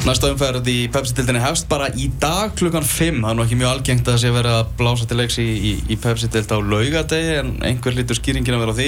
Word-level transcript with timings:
Næsta 0.00 0.30
umferð 0.32 0.68
í 0.72 0.86
Pepsi-dildinni 0.88 1.42
hefst 1.42 1.66
bara 1.68 1.90
í 1.92 2.06
dag 2.22 2.54
klukkan 2.56 2.86
5. 2.88 3.18
Það 3.20 3.30
er 3.30 3.36
nú 3.36 3.42
ekki 3.44 3.56
mjög 3.60 3.72
algengt 3.74 4.06
að 4.06 4.14
það 4.14 4.22
sé 4.22 4.30
verið 4.32 4.54
að 4.56 4.70
blása 4.78 5.08
til 5.10 5.18
leiks 5.20 5.36
í, 5.42 5.44
í, 5.44 5.72
í 5.92 5.98
Pepsi-dild 6.00 6.54
á 6.56 6.58
laugadegi 6.58 7.34
en 7.36 7.50
einhver 7.68 7.98
lítur 7.98 8.16
skýringin 8.16 8.56
að 8.56 8.64
vera 8.64 8.72
á 8.72 8.78
því. 8.78 8.86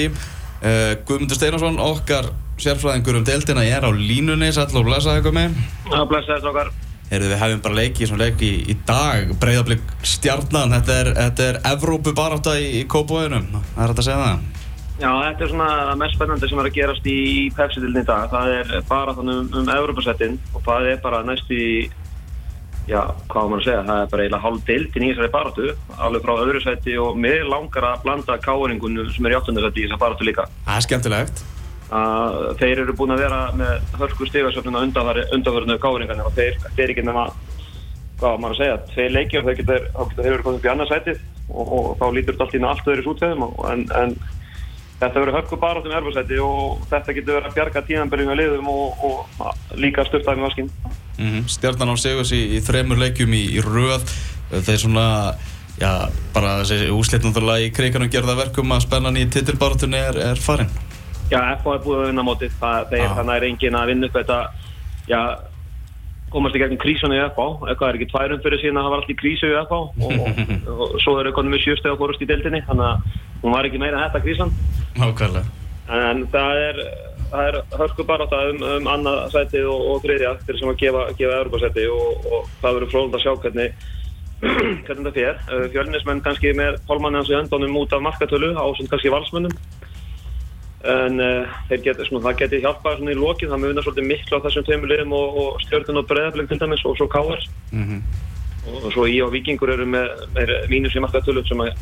Uh, 0.63 0.89
Guðmundur 1.05 1.37
Steinarsson, 1.37 1.77
okkar 1.83 2.31
sérfræðingur 2.57 3.19
um 3.19 3.27
dildina, 3.29 3.65
ég 3.67 3.77
er 3.77 3.85
á 3.85 3.91
línunni, 3.93 4.49
sætla 4.55 4.81
og 4.81 4.89
blessaði 4.89 5.21
eitthvað 5.21 5.37
með. 5.37 5.61
Já, 5.91 5.99
blessaði 6.09 6.45
þokkar. 6.47 6.73
Herðu 7.11 7.29
við 7.29 7.41
hefum 7.43 7.63
bara 7.67 7.79
leikið 7.83 8.09
svona 8.09 8.25
leik 8.25 8.41
í, 8.41 8.51
í 8.73 8.77
dag, 8.89 9.35
breyðablík 9.43 9.95
stjarnan, 10.15 10.73
þetta 10.79 10.99
er, 11.03 11.13
er 11.29 11.61
Evrópu 11.75 12.15
baráta 12.17 12.57
í, 12.57 12.71
í 12.79 12.83
Kópavöðunum, 12.89 13.51
það 13.75 13.85
er 13.85 13.93
þetta 13.93 14.05
að 14.07 14.09
segja 14.09 14.21
það? 14.23 14.62
Já, 15.01 15.09
þetta 15.09 15.41
er 15.41 15.49
svona 15.49 15.95
mest 15.97 16.15
spennandi 16.17 16.47
sem 16.49 16.59
er 16.61 16.67
að 16.69 16.75
gerast 16.75 17.07
í 17.09 17.19
Pepsi-dildin 17.57 18.03
í 18.03 18.07
dag. 18.07 18.27
Það 18.29 18.51
er 18.59 18.73
bara 18.89 19.15
þannig 19.17 19.39
um, 19.41 19.47
um 19.59 19.71
Evrópasettin 19.73 20.35
og 20.53 20.65
það 20.67 20.89
er 20.91 20.99
bara 21.01 21.21
næst 21.25 21.49
í, 21.49 21.65
já, 22.91 22.99
hvað 23.31 23.49
maður 23.49 23.63
að 23.63 23.65
segja, 23.65 23.85
það 23.87 24.01
er 24.03 24.11
bara 24.11 24.27
eiginlega 24.27 24.43
hálf 24.43 24.67
dildin 24.67 25.05
í 25.07 25.09
þessari 25.09 25.31
barátu, 25.33 25.71
alveg 25.97 26.27
frá 26.27 26.33
öðru 26.35 26.61
seti 26.61 26.97
og 27.01 27.17
mér 27.25 27.49
langar 27.49 27.89
að 27.89 28.05
blanda 28.05 28.37
káringunum 28.43 29.09
sem 29.15 29.25
er 29.25 29.33
í 29.33 29.39
áttundarseti 29.39 29.81
í 29.81 29.87
þessari 29.87 30.03
barátu 30.05 30.29
líka. 30.29 30.45
Það 30.67 30.77
er 30.77 30.85
skemmtilegt. 30.87 31.43
Að 31.93 32.37
þeir 32.61 32.83
eru 32.85 32.95
búin 32.97 33.15
að 33.15 33.25
vera 33.25 33.41
með 33.57 33.97
hörku 33.97 34.29
stigarsöfnuna 34.29 34.85
undanverðinu 34.85 35.79
káringarnir 35.81 36.29
og 36.29 36.37
þeir, 36.37 36.61
þeir 36.77 36.93
ekki 36.93 37.07
nema, 37.09 37.25
hvað 38.21 38.39
maður 38.45 38.55
að 38.55 38.61
segja, 38.61 38.77
tveir 38.93 39.17
leikir 39.17 39.41
og 39.41 39.49
þeir 39.49 39.59
getur, 39.59 39.91
þeir 40.15 40.31
eru 40.31 40.45
komið 40.45 40.61
upp 40.61 40.69
í 40.69 40.71
annarsætið 40.73 41.19
og, 41.49 41.75
og 41.77 41.91
þá 41.99 42.05
lítur 42.15 42.37
þetta 42.37 42.47
allt 42.47 42.57
í 42.57 42.63
allt 42.71 42.89
öðru 42.93 43.05
sútveðum 43.05 43.45
en, 43.69 43.85
en 43.99 44.15
Þetta 45.03 45.19
verður 45.19 45.35
höfku 45.35 45.57
barátum 45.59 45.93
erfarsæti 45.97 46.37
og 46.39 46.83
þetta 46.87 47.15
getur 47.17 47.35
verið 47.35 47.47
að 47.49 47.55
bjarga 47.57 47.81
tímanbyrjum 47.89 48.29
að 48.31 48.37
liðum 48.39 48.69
og, 48.71 49.01
og 49.03 49.79
líka 49.83 50.05
störtaði 50.07 50.39
með 50.39 50.45
vaskinn. 50.47 50.69
Mm 51.17 51.27
-hmm. 51.27 51.47
Stjarnan 51.51 51.91
á 51.91 51.95
Sigurs 51.99 52.31
í, 52.31 52.39
í 52.55 52.61
þremur 52.63 53.01
leikjum 53.01 53.33
í, 53.35 53.43
í 53.57 53.59
röð. 53.65 54.05
Þeir 54.53 54.79
svona, 54.79 55.35
já, 55.81 56.07
bara 56.33 56.61
þessi 56.61 56.87
úsleitnumþurlega 56.95 57.65
í 57.67 57.73
kriganum 57.75 58.13
gerða 58.13 58.37
verkum 58.39 58.71
að 58.71 58.85
spennan 58.85 59.19
í 59.19 59.25
titilbarátunni 59.27 59.99
er, 59.99 60.15
er 60.31 60.39
farinn. 60.39 60.71
Já, 61.31 61.39
FH 61.57 61.67
er 61.73 61.83
búið 61.83 61.99
að 61.99 62.07
vinna 62.07 62.23
mótið. 62.23 62.51
Það. 62.61 62.95
Þannig 63.17 63.35
er 63.35 63.47
engin 63.49 63.75
að 63.75 63.89
vinna 63.91 64.07
upp 64.07 64.15
þetta, 64.21 64.39
já, 65.11 65.21
komast 66.31 66.55
í 66.55 66.59
gegnum 66.63 66.79
krísanu 66.79 67.19
í 67.19 67.25
FH. 67.27 67.67
Eitthvað 67.67 67.89
er 67.89 67.95
ekki 67.99 68.11
tværum 68.13 68.43
fyrir 68.45 68.59
síðan 68.61 68.79
að 68.79 68.83
það 68.87 68.93
var 68.93 69.03
alltaf 69.03 69.19
krísu 69.19 69.51
í 69.51 69.59
FH 69.65 69.73
og, 69.73 69.83
og, 69.99 70.31
og 70.79 70.95
svo 71.03 71.19
er 71.19 71.27
eitthvað 71.27 71.51
með 71.51 71.63
sjösteg 71.67 71.91
Nákvæmlega. 74.99 75.45
En 75.93 76.23
það 76.31 76.59
er, 76.67 76.79
það 77.31 77.47
er 77.49 77.57
hörku 77.79 78.05
bara 78.07 78.27
þetta 78.29 78.51
um, 78.51 78.61
um 78.77 78.89
annað 78.93 79.19
sæti 79.33 79.63
og, 79.67 79.87
og 79.91 80.03
þriðja 80.05 80.35
fyrir 80.45 80.59
sem 80.61 80.71
að 80.71 80.79
gefa, 80.79 81.03
gefa 81.19 81.39
Europasæti 81.41 81.87
og, 81.91 82.27
og 82.29 82.51
það 82.61 82.77
verður 82.77 82.91
fróðald 82.93 83.17
að 83.17 83.23
sjá 83.25 83.33
hvernig, 83.43 83.87
hvernig 84.85 84.99
þetta 84.99 85.15
fyrir. 85.17 85.41
Uh, 85.49 85.65
Fjölnismenn 85.73 86.23
kannski 86.25 86.53
með 86.57 86.77
hólmanni 86.89 87.19
hans 87.19 87.31
í 87.31 87.37
höndunum 87.37 87.81
út 87.81 87.95
af 87.95 88.05
markatölu 88.05 88.53
á 88.55 88.63
svona 88.63 88.93
kannski 88.93 89.13
valsmönnum. 89.13 89.57
En 90.93 91.19
uh, 91.23 91.57
geti, 91.71 91.95
svona, 92.07 92.23
það 92.29 92.39
geti 92.43 92.61
hjálpað 92.63 92.99
svona 92.99 93.15
í 93.15 93.19
lokin, 93.19 93.51
það 93.51 93.63
munar 93.65 93.87
svolítið 93.87 94.09
miklu 94.09 94.39
á 94.39 94.43
þessum 94.45 94.67
tveimur 94.67 94.91
liðum 94.91 95.17
og, 95.19 95.41
og 95.43 95.65
stjórnum 95.65 95.99
og 96.03 96.07
breðafling 96.11 96.51
til 96.51 96.59
dæmis 96.63 96.85
og 96.87 96.95
svo 96.99 97.09
káar. 97.11 97.43
Mm 97.71 97.85
-hmm. 97.89 98.01
Og 98.83 98.91
svo 98.93 99.03
í 99.07 99.19
og 99.23 99.33
vikingur 99.33 99.73
eru 99.73 99.85
með, 99.85 100.07
með 100.35 100.55
mínus 100.71 100.95
í 100.95 101.03
markatölu 101.03 101.43
sem 101.47 101.59
að 101.59 101.75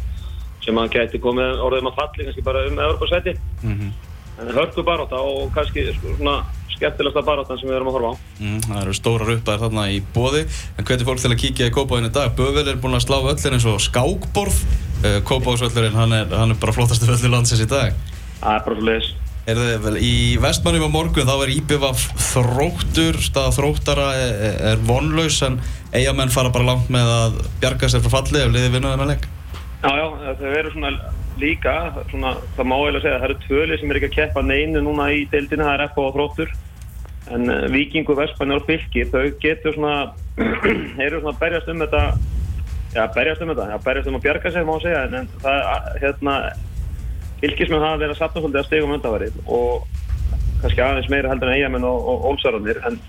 sem 0.65 0.77
að 0.77 0.95
gæti 0.95 1.21
komið 1.21 1.61
orðum 1.65 1.91
að 1.91 1.99
falli 1.99 2.27
kannski 2.27 2.45
bara 2.45 2.65
um 2.69 2.79
Európa-sæti 2.79 3.35
mm 3.63 3.75
-hmm. 3.75 3.91
en 4.39 4.47
það 4.47 4.59
hörku 4.59 4.83
baráta 4.83 5.21
og 5.21 5.53
kannski 5.55 5.87
svona 5.99 6.43
skemmtilegsta 6.75 7.21
barátan 7.21 7.59
sem 7.59 7.69
við 7.69 7.75
erum 7.75 7.89
að 7.91 7.97
horfa 7.97 8.11
á. 8.11 8.15
Mm, 8.39 8.61
Það 8.67 8.81
eru 8.81 8.93
stórar 8.93 9.33
uppæðir 9.35 9.63
þarna 9.63 9.83
í 9.91 9.99
bóði 10.15 10.45
en 10.77 10.85
hvernig 10.85 11.05
fólk 11.05 11.21
til 11.21 11.31
að 11.31 11.41
kíkja 11.43 11.67
í 11.69 11.75
Kópáðinu 11.75 12.09
í 12.09 12.15
dag? 12.15 12.31
Bövel 12.37 12.67
er 12.67 12.81
búin 12.81 12.97
að 12.97 13.05
slá 13.05 13.17
öllin 13.21 13.53
eins 13.53 13.65
og 13.65 13.81
skákborð. 13.81 14.57
Uh, 15.01 15.17
Kópáðsvöllurinn, 15.25 15.97
hann 15.97 16.11
hann 16.11 16.51
er 16.51 16.57
bara 16.61 16.73
flottastu 16.73 17.05
völlu 17.05 17.29
landsins 17.29 17.61
í 17.61 17.69
dag. 17.69 17.93
Það 18.41 18.55
er 18.55 18.65
bara 18.65 18.75
svo 18.75 18.85
leiðis 18.85 19.13
Er 19.49 19.57
þið 19.57 19.77
vel, 19.81 19.95
í 20.05 20.15
vestmannum 20.37 20.85
á 20.85 20.89
morgun 20.93 21.25
þá 21.25 21.33
er 21.41 21.51
Íbjöf 21.55 22.03
þróttur, 22.29 23.17
stað 23.25 23.55
þróttara 23.57 24.11
er, 24.13 24.57
er 24.69 24.83
vonlaus 24.85 25.39
en 25.47 25.57
eigamenn 25.95 26.29
fara 26.29 26.53
bara 26.53 26.67
langt 26.67 26.91
með 26.93 27.09
að 27.09 27.39
bjarga 27.63 27.89
sér 27.89 28.03
frá 28.05 28.19
falli 28.19 28.37
ef 28.43 28.51
liði 28.53 28.69
vinna 28.75 28.93
þennan 28.93 29.15
legg 29.15 29.25
Já, 29.81 29.89
já, 29.97 30.33
þau 30.37 30.51
eru 30.59 30.71
svona 30.75 30.89
líka, 31.41 31.71
svona, 32.11 32.35
það 32.53 32.67
má 32.69 32.75
eiginlega 32.77 33.01
segja 33.01 33.15
að 33.15 33.23
það 33.23 33.27
eru 33.27 33.37
tvöli 33.45 33.77
sem 33.79 33.91
er 33.91 33.97
ekki 33.97 34.09
að 34.11 34.17
keppa 34.17 34.43
neinu 34.45 34.83
núna 34.85 35.07
í 35.09 35.23
deildinu, 35.31 35.65
það 35.65 35.73
er 35.73 35.83
FH 35.87 36.03
og 36.03 36.11
Fróttur 36.17 36.51
en 37.33 37.49
uh, 37.49 37.63
Vikingur, 37.73 38.19
Vestbænir 38.19 38.59
og 38.61 38.67
Fylki, 38.67 39.07
þau 39.09 39.23
getur 39.41 39.73
svona, 39.73 39.95
eru 41.05 41.21
svona 41.23 41.33
að 41.33 41.39
berjast 41.41 41.71
um 41.73 41.81
þetta, 41.81 42.03
já, 42.93 43.01
berjast 43.15 43.41
um 43.41 43.53
þetta, 43.53 43.67
já, 43.71 43.77
berjast 43.87 44.11
um 44.11 44.19
að 44.19 44.27
bjarga 44.27 44.53
sig, 44.53 44.67
má 44.69 44.75
segja, 44.83 45.01
en, 45.07 45.33
það, 45.41 45.89
hérna, 46.03 46.35
Fylkismenn 47.41 47.85
hafa 47.87 48.01
verið 48.03 48.13
að 48.13 48.21
satna 48.21 48.43
svolítið 48.43 48.61
að 48.61 48.69
stegum 48.69 48.95
undavarið 48.99 49.41
og 49.49 49.87
kannski 50.61 50.85
aðeins 50.85 51.09
meira 51.09 51.31
heldur 51.31 51.49
en 51.49 51.57
eigamenn 51.57 51.89
og, 51.89 52.05
og 52.11 52.29
ólsararnir, 52.29 52.83
en 52.85 53.01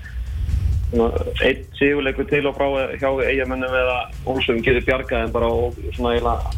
einn 0.93 1.65
sigurleikur 1.79 2.29
til 2.29 2.47
og 2.51 2.57
frá 2.59 2.69
hjá 3.01 3.09
eigamennum 3.25 3.75
eða 3.83 3.99
ólsum 4.29 4.63
getur 4.65 4.85
bjargað 4.87 5.27
en 5.27 5.35
bara 5.35 5.49
og 5.49 5.79
svona 5.97 6.15
eiginlega 6.15 6.53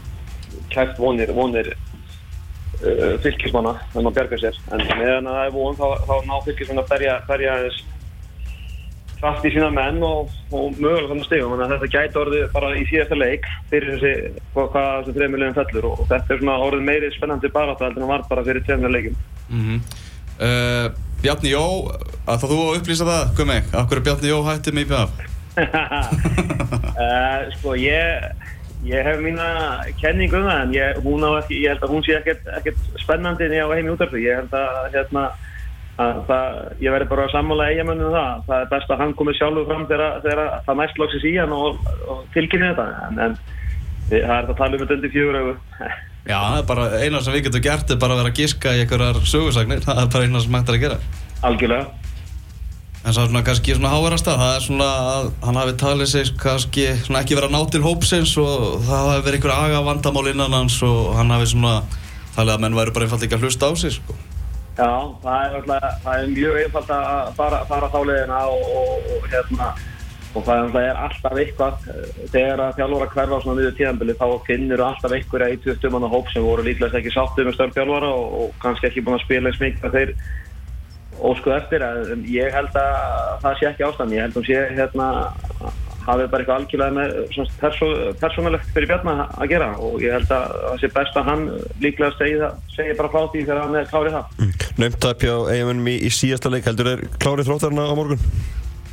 kæft 0.75 0.99
vonir, 0.99 1.33
vonir 1.35 1.71
uh, 1.75 3.15
fylgismanna 3.23 3.77
þegar 3.93 4.07
maður 4.07 4.17
bjargar 4.19 4.43
sér. 4.43 4.61
En 4.75 4.87
meðan 4.91 5.31
það 5.31 5.43
er 5.45 5.55
von 5.55 5.79
þá, 5.79 5.89
þá 6.09 6.15
ná 6.27 6.37
fylgismanna 6.49 6.87
að 6.87 6.95
berja, 6.95 7.19
aðeins 7.29 7.83
kraft 9.25 9.47
í 9.47 9.53
sína 9.55 9.71
menn 9.73 10.03
og, 10.05 10.33
og 10.53 10.75
mögulega 10.77 11.11
þannig 11.13 11.29
stegum 11.29 11.55
þannig 11.55 11.65
að 11.65 11.75
þetta 11.75 11.93
gæti 11.95 12.21
orðið 12.21 12.43
bara 12.55 12.73
í 12.77 12.83
síðasta 12.91 13.19
leik 13.19 13.47
fyrir 13.71 13.95
þessi 13.95 14.43
hvað, 14.57 14.75
þessi 14.75 15.15
þrejumiljöfum 15.19 15.57
fellur 15.61 15.89
og 15.91 16.03
þetta 16.11 16.35
er 16.35 16.43
svona 16.43 16.57
orðið 16.67 16.85
meiri 16.91 17.13
spennandi 17.15 17.53
bara 17.55 17.73
þetta 17.73 17.89
heldur 17.89 18.03
en 18.03 18.07
það 18.07 18.13
var 18.13 18.27
bara 18.33 18.45
fyrir 18.49 18.67
tveimlega 18.67 18.95
leikin 18.97 19.17
mm 19.49 19.63
-hmm. 19.65 19.81
uh, 20.49 20.87
Bjarni 21.23 21.55
Jó 21.55 21.65
að 22.25 22.49
þú 22.49 22.59
að 22.65 22.77
upplýsa 22.81 23.09
það, 23.09 23.23
hvað 23.37 23.51
með 23.51 23.63
af 23.75 23.87
hverju 23.91 24.05
Bjarni 24.09 24.33
Jó 24.33 24.39
hætti 24.49 24.75
með 24.75 24.85
IPF? 24.89 25.11
uh, 25.55 27.41
sko 27.59 27.77
ég 27.79 28.45
Ég 28.85 29.01
hef 29.01 29.21
mína 29.25 29.47
kenningu 29.97 30.37
um 30.37 30.45
það 30.45 30.59
en 30.61 30.73
ég, 30.77 30.99
ekki, 31.39 31.61
ég 31.63 31.73
held 31.73 31.85
að 31.87 31.93
hún 31.95 32.03
sé 32.05 32.19
ekkert 32.19 32.83
spennandi 33.01 33.47
en 33.47 33.55
ég 33.57 33.65
á 33.65 33.73
heim 33.73 33.89
í 33.89 33.93
útverfi. 33.95 34.21
Ég 34.27 34.43
held 34.43 34.53
að, 34.59 34.91
hérna, 34.93 35.23
að 36.05 36.21
það, 36.29 36.59
ég 36.85 36.93
verði 36.93 37.09
bara 37.15 37.25
að 37.25 37.33
sammála 37.33 37.71
eigamönnum 37.73 38.11
um 38.11 38.17
það. 38.19 38.45
Það 38.51 38.59
er 38.59 38.71
best 38.75 38.93
að 38.93 39.01
hann 39.01 39.17
komi 39.17 39.37
sjálfur 39.39 39.71
fram 39.71 39.89
þegar, 39.89 40.53
það 40.69 40.81
næst 40.83 41.01
lóksist 41.01 41.29
í 41.31 41.35
hann 41.39 41.57
og, 41.57 41.81
og 42.13 42.23
tilkynni 42.37 42.75
þetta. 42.75 42.87
En, 43.09 43.25
en 43.25 43.39
það 44.11 44.21
er 44.21 44.29
það 44.29 44.53
að 44.53 44.61
tala 44.61 44.77
um 44.77 44.85
þetta 44.85 44.99
undir 44.99 45.17
fjögur. 45.17 45.51
Já, 46.35 46.39
það 46.41 46.61
er 46.61 46.71
bara 46.75 46.87
eina 47.01 47.25
sem 47.25 47.37
við 47.39 47.49
getum 47.49 47.65
gert 47.65 47.91
er 47.93 48.05
bara 48.05 48.19
að 48.19 48.21
vera 48.23 48.35
að 48.35 48.43
giska 48.43 48.77
í 48.77 48.85
einhverjar 48.85 49.25
sögursagnir. 49.33 49.85
Það 49.89 50.05
er 50.05 50.13
bara 50.13 50.29
eina 50.29 50.45
sem 50.45 50.61
hægt 50.61 50.75
er 50.75 50.77
að 50.77 50.85
gera. 50.85 51.05
Algjörlega. 51.45 52.04
En 53.05 53.13
það 53.13 53.21
er 53.21 53.29
svona 53.29 53.45
kannski 53.45 53.75
svona 53.77 53.93
háverðast 53.93 54.29
að 54.33 54.39
það 54.41 54.55
er 54.55 54.63
svona 54.65 54.85
að 55.15 55.27
hann 55.45 55.59
hafi 55.61 55.73
talið 55.83 56.09
sig 56.09 56.31
kannski 56.41 56.85
svona 57.05 57.21
ekki 57.21 57.37
verið 57.37 57.51
að 57.51 57.57
ná 57.57 57.73
til 57.75 57.83
hópsins 57.85 58.33
og 58.41 58.79
það 58.87 59.09
hafi 59.11 59.25
verið 59.27 59.37
einhver 59.39 59.53
aga 59.59 59.83
vandamál 59.85 60.31
innan 60.31 60.57
hans 60.57 60.79
og 60.87 61.11
hann 61.19 61.35
hafi 61.35 61.51
svona 61.53 61.75
talið 62.35 62.55
að 62.55 62.63
menn 62.65 62.79
væri 62.79 62.95
bara 62.97 63.05
einfalt 63.05 63.27
ekki 63.27 63.37
að 63.37 63.45
hlusta 63.45 63.69
á 63.69 63.73
sig 63.77 63.93
sko. 63.99 64.17
Já, 64.75 64.89
það 65.23 65.43
er, 65.43 65.59
alltaf, 65.59 65.99
það 66.07 66.23
er 66.23 66.31
mjög 66.33 66.57
einfalt 66.63 66.95
að 66.97 67.35
fara, 67.37 67.59
fara 67.69 67.91
þá 67.93 67.99
leiðina 68.09 68.39
og, 68.55 68.65
og, 68.81 69.11
og 69.19 69.29
hérna 69.35 69.69
og 70.35 70.47
það 70.49 70.79
er 70.81 70.97
alltaf 70.99 71.37
eitthvað 71.39 71.85
þegar 72.33 72.63
að 72.65 72.79
þjálfvara 72.81 73.11
hverfa 73.13 73.41
svona 73.45 73.61
viður 73.61 73.77
tíðanbili 73.79 74.17
þá 74.19 74.27
finnir 74.49 74.83
alltaf 74.83 75.15
einhverja 75.15 75.53
í 75.53 75.61
20 75.63 75.95
manna 75.95 76.11
hóp 76.11 76.33
sem 76.33 76.43
voru 76.43 76.65
líklega 76.67 76.99
ekki 76.99 77.13
sáttið 77.15 77.51
með 77.51 77.59
störn 77.59 77.77
þjálfvara 77.77 78.11
og, 78.17 78.35
og 78.41 78.57
kannski 78.65 78.89
ekki 78.89 79.05
búin 79.05 79.19
að 79.21 79.27
spila 79.29 79.53
eins 79.53 79.63
mikið 79.63 79.95
þeir 79.95 80.15
óskuð 81.21 81.57
eftir 81.57 81.85
að 81.87 82.13
ég 82.31 82.55
held 82.55 82.77
að 82.79 82.95
það 83.45 83.59
sé 83.59 83.71
ekki 83.71 83.87
ástand 83.87 84.15
ég 84.15 84.25
held 84.27 84.39
að 84.41 84.49
sé 84.49 84.63
hérna 84.75 85.09
hafið 86.05 86.27
bara 86.33 86.43
eitthvað 86.43 86.59
algjörlega 86.59 86.95
með 86.99 87.13
persó, 87.61 87.89
persónalegt 88.21 88.73
fyrir 88.75 88.91
Bjarnar 88.91 89.23
að 89.33 89.53
gera 89.55 89.71
og 89.81 90.03
ég 90.05 90.13
held 90.13 90.33
að 90.37 90.57
það 90.65 90.83
sé 90.83 90.91
best 90.99 91.17
að 91.21 91.31
hann 91.31 91.47
líklega 91.81 92.19
segja, 92.19 92.51
segja 92.75 92.97
bara 92.99 93.13
frá 93.15 93.23
því 93.33 93.45
þegar 93.47 93.63
hann 93.63 93.79
er 93.81 93.89
klárið 93.93 94.19
það 94.19 94.43
mm. 94.45 94.53
Nöfnt 94.83 95.09
að 95.09 95.17
pjá 95.23 95.35
eiginmennum 95.55 95.91
í, 95.95 95.97
í 96.05 96.13
síðasta 96.13 96.53
leik 96.53 96.69
heldur 96.69 96.93
er 96.93 97.05
klárið 97.23 97.49
þróttarna 97.49 97.87
á 97.89 97.95
morgun? 97.97 98.27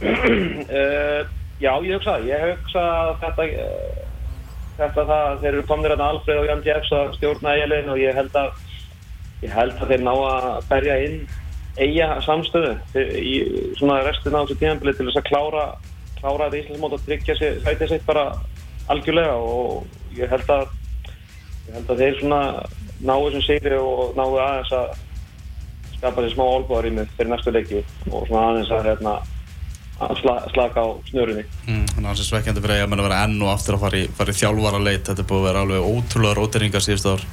uh, 0.05 1.21
já, 1.65 1.71
ég 1.73 1.93
hugsa 1.97 2.17
ég 2.27 2.47
hugsa 2.53 2.85
þetta 3.25 3.49
uh, 3.49 4.01
þetta 4.79 5.07
það, 5.11 5.29
þeir 5.43 5.53
eru 5.53 5.67
komnir 5.69 5.95
að 5.97 6.05
Alfred 6.07 6.41
og 6.41 6.49
Jan 6.49 6.65
Jeffs 6.65 6.95
að 6.95 7.15
stjórna 7.17 7.57
eiginlegin 7.57 7.91
og 7.91 8.01
ég 8.01 8.17
held 8.17 8.39
að 8.39 8.53
ég 9.41 9.53
held 9.57 9.77
að 9.81 9.93
þeir 9.93 10.03
ná 10.05 10.13
að 10.15 10.49
berja 10.69 10.97
inn 11.09 11.21
eiga 11.79 12.19
samstöðu 12.25 12.75
í 12.99 13.35
svona 13.79 14.01
restin 14.03 14.35
á 14.35 14.43
þessu 14.43 14.59
tíðanbili 14.59 14.95
til 14.97 15.07
þess 15.07 15.21
að 15.21 15.29
klára 15.29 15.65
klára 16.21 16.49
þetta 16.49 16.61
íslensmót 16.61 16.95
að 16.97 17.05
tryggja 17.07 17.37
sér 17.39 17.59
sætið 17.63 17.93
sitt 17.93 18.05
bara 18.05 18.25
algjörlega 18.91 19.35
og 19.39 20.17
ég 20.17 20.31
held 20.31 20.51
að 20.51 20.65
ég 21.67 21.77
held 21.77 21.93
að 21.93 22.03
þeir 22.03 22.19
svona 22.19 22.41
náðu 23.01 23.31
sem 23.35 23.45
sigri 23.47 23.79
og 23.79 24.17
náðu 24.19 24.41
aðeins 24.43 24.73
að 24.77 24.91
skapa 25.97 26.25
sér 26.25 26.33
smá 26.35 26.43
olbúðar 26.47 26.89
í 26.89 26.95
mig 26.97 27.13
fyrir 27.17 27.31
næstu 27.31 27.53
leiki 27.55 27.83
og 28.11 28.27
svona 28.27 28.47
aðeins 28.49 28.73
að 28.75 28.89
hérna 28.89 29.15
að 30.01 30.17
sla, 30.21 30.35
slaka 30.49 30.81
á 30.81 30.87
snurunni. 31.11 31.43
Mm, 31.67 31.85
þannig 31.93 32.07
að 32.07 32.15
það 32.15 32.23
er 32.23 32.27
svekkjandi 32.27 32.63
fyrir 32.63 32.85
að 32.85 33.03
vera 33.05 33.19
enn 33.27 33.43
og 33.43 33.51
aftur 33.51 33.77
að 33.77 33.83
fara 33.85 33.99
í, 33.99 34.07
í 34.09 34.37
þjálfara 34.39 34.81
leit. 34.81 35.03
Þetta 35.05 35.25
búið 35.29 35.41
að 35.41 35.47
vera 35.47 35.63
alveg 35.65 35.89
ótrúlega 35.91 36.37
róteringar 36.39 36.85
síðustu 36.85 37.13
ár. 37.13 37.25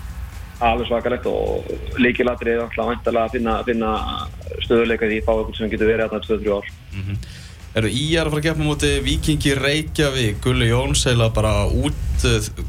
Alveg 0.59 0.89
svakalegt 0.89 1.27
og 1.31 1.69
líkilatrið 2.03 2.57
er 2.57 2.65
alltaf 2.65 2.89
vantalega 2.89 3.29
að 3.29 3.35
finna, 3.37 3.59
finna 3.67 3.91
stöðuleika 4.65 5.07
því 5.07 5.21
fá 5.23 5.31
eitthvað 5.37 5.59
sem 5.61 5.71
getur 5.71 5.91
verið 5.93 6.07
að 6.07 6.15
það 6.17 6.25
2-3 6.29 6.57
ár. 6.57 6.73
Mm 6.95 7.05
-hmm. 7.05 7.21
Eru 7.79 7.89
í 7.93 8.07
að 8.17 8.31
fara 8.31 8.41
að 8.41 8.47
gefa 8.47 8.65
múti 8.65 8.91
Vikingi 9.05 9.55
Reykjavík, 9.55 10.41
Gulli 10.43 10.71
Jóns 10.71 11.05
heila 11.05 11.29
bara 11.31 11.67
út 11.67 11.95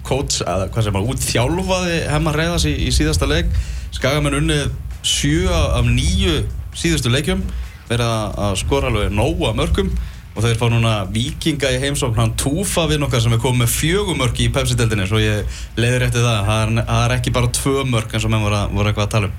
coach, 0.04 0.42
eða 0.42 0.70
hvað 0.70 0.84
sem 0.84 0.94
bara 0.94 1.10
út 1.10 1.24
þjálfaði 1.24 1.98
hemmar 2.12 2.36
reyðas 2.36 2.66
í, 2.66 2.76
í 2.88 2.92
síðasta 2.92 3.26
leik. 3.26 3.50
Skagamenn 3.92 4.38
unnið 4.38 4.70
7 5.02 5.48
af 5.50 5.86
9 5.86 6.46
síðustu 6.76 7.10
leikjum, 7.10 7.42
verið 7.90 8.06
að 8.38 8.56
skora 8.62 8.92
alveg 8.92 9.10
nóga 9.16 9.54
mörgum 9.58 9.90
og 10.36 10.46
þeir 10.46 10.60
fá 10.60 10.66
núna 10.72 10.94
vikinga 11.14 11.72
í 11.74 11.81
heimsókn 11.81 12.20
hann 12.20 12.36
túfa 12.40 12.86
við 12.90 13.02
nokkar 13.02 13.24
sem 13.24 13.36
er 13.36 13.42
komið 13.44 13.64
með 13.64 13.74
fjögumörk 13.76 14.42
í 14.44 14.50
Pepsi-deltinni 14.56 15.08
svo 15.10 15.22
ég 15.22 15.60
leiður 15.80 16.08
eftir 16.08 16.26
það. 16.26 16.40
Það 16.48 16.64
er, 16.64 16.74
það 16.92 17.04
er 17.04 17.16
ekki 17.18 17.36
bara 17.36 17.54
tvö 17.60 17.86
mörk 17.90 18.14
eins 18.16 18.28
og 18.28 18.34
menn 18.34 18.46
voru, 18.46 18.64
voru 18.78 18.92
eitthvað 18.92 19.08
að 19.08 19.14
tala 19.16 19.30
um. 19.30 19.38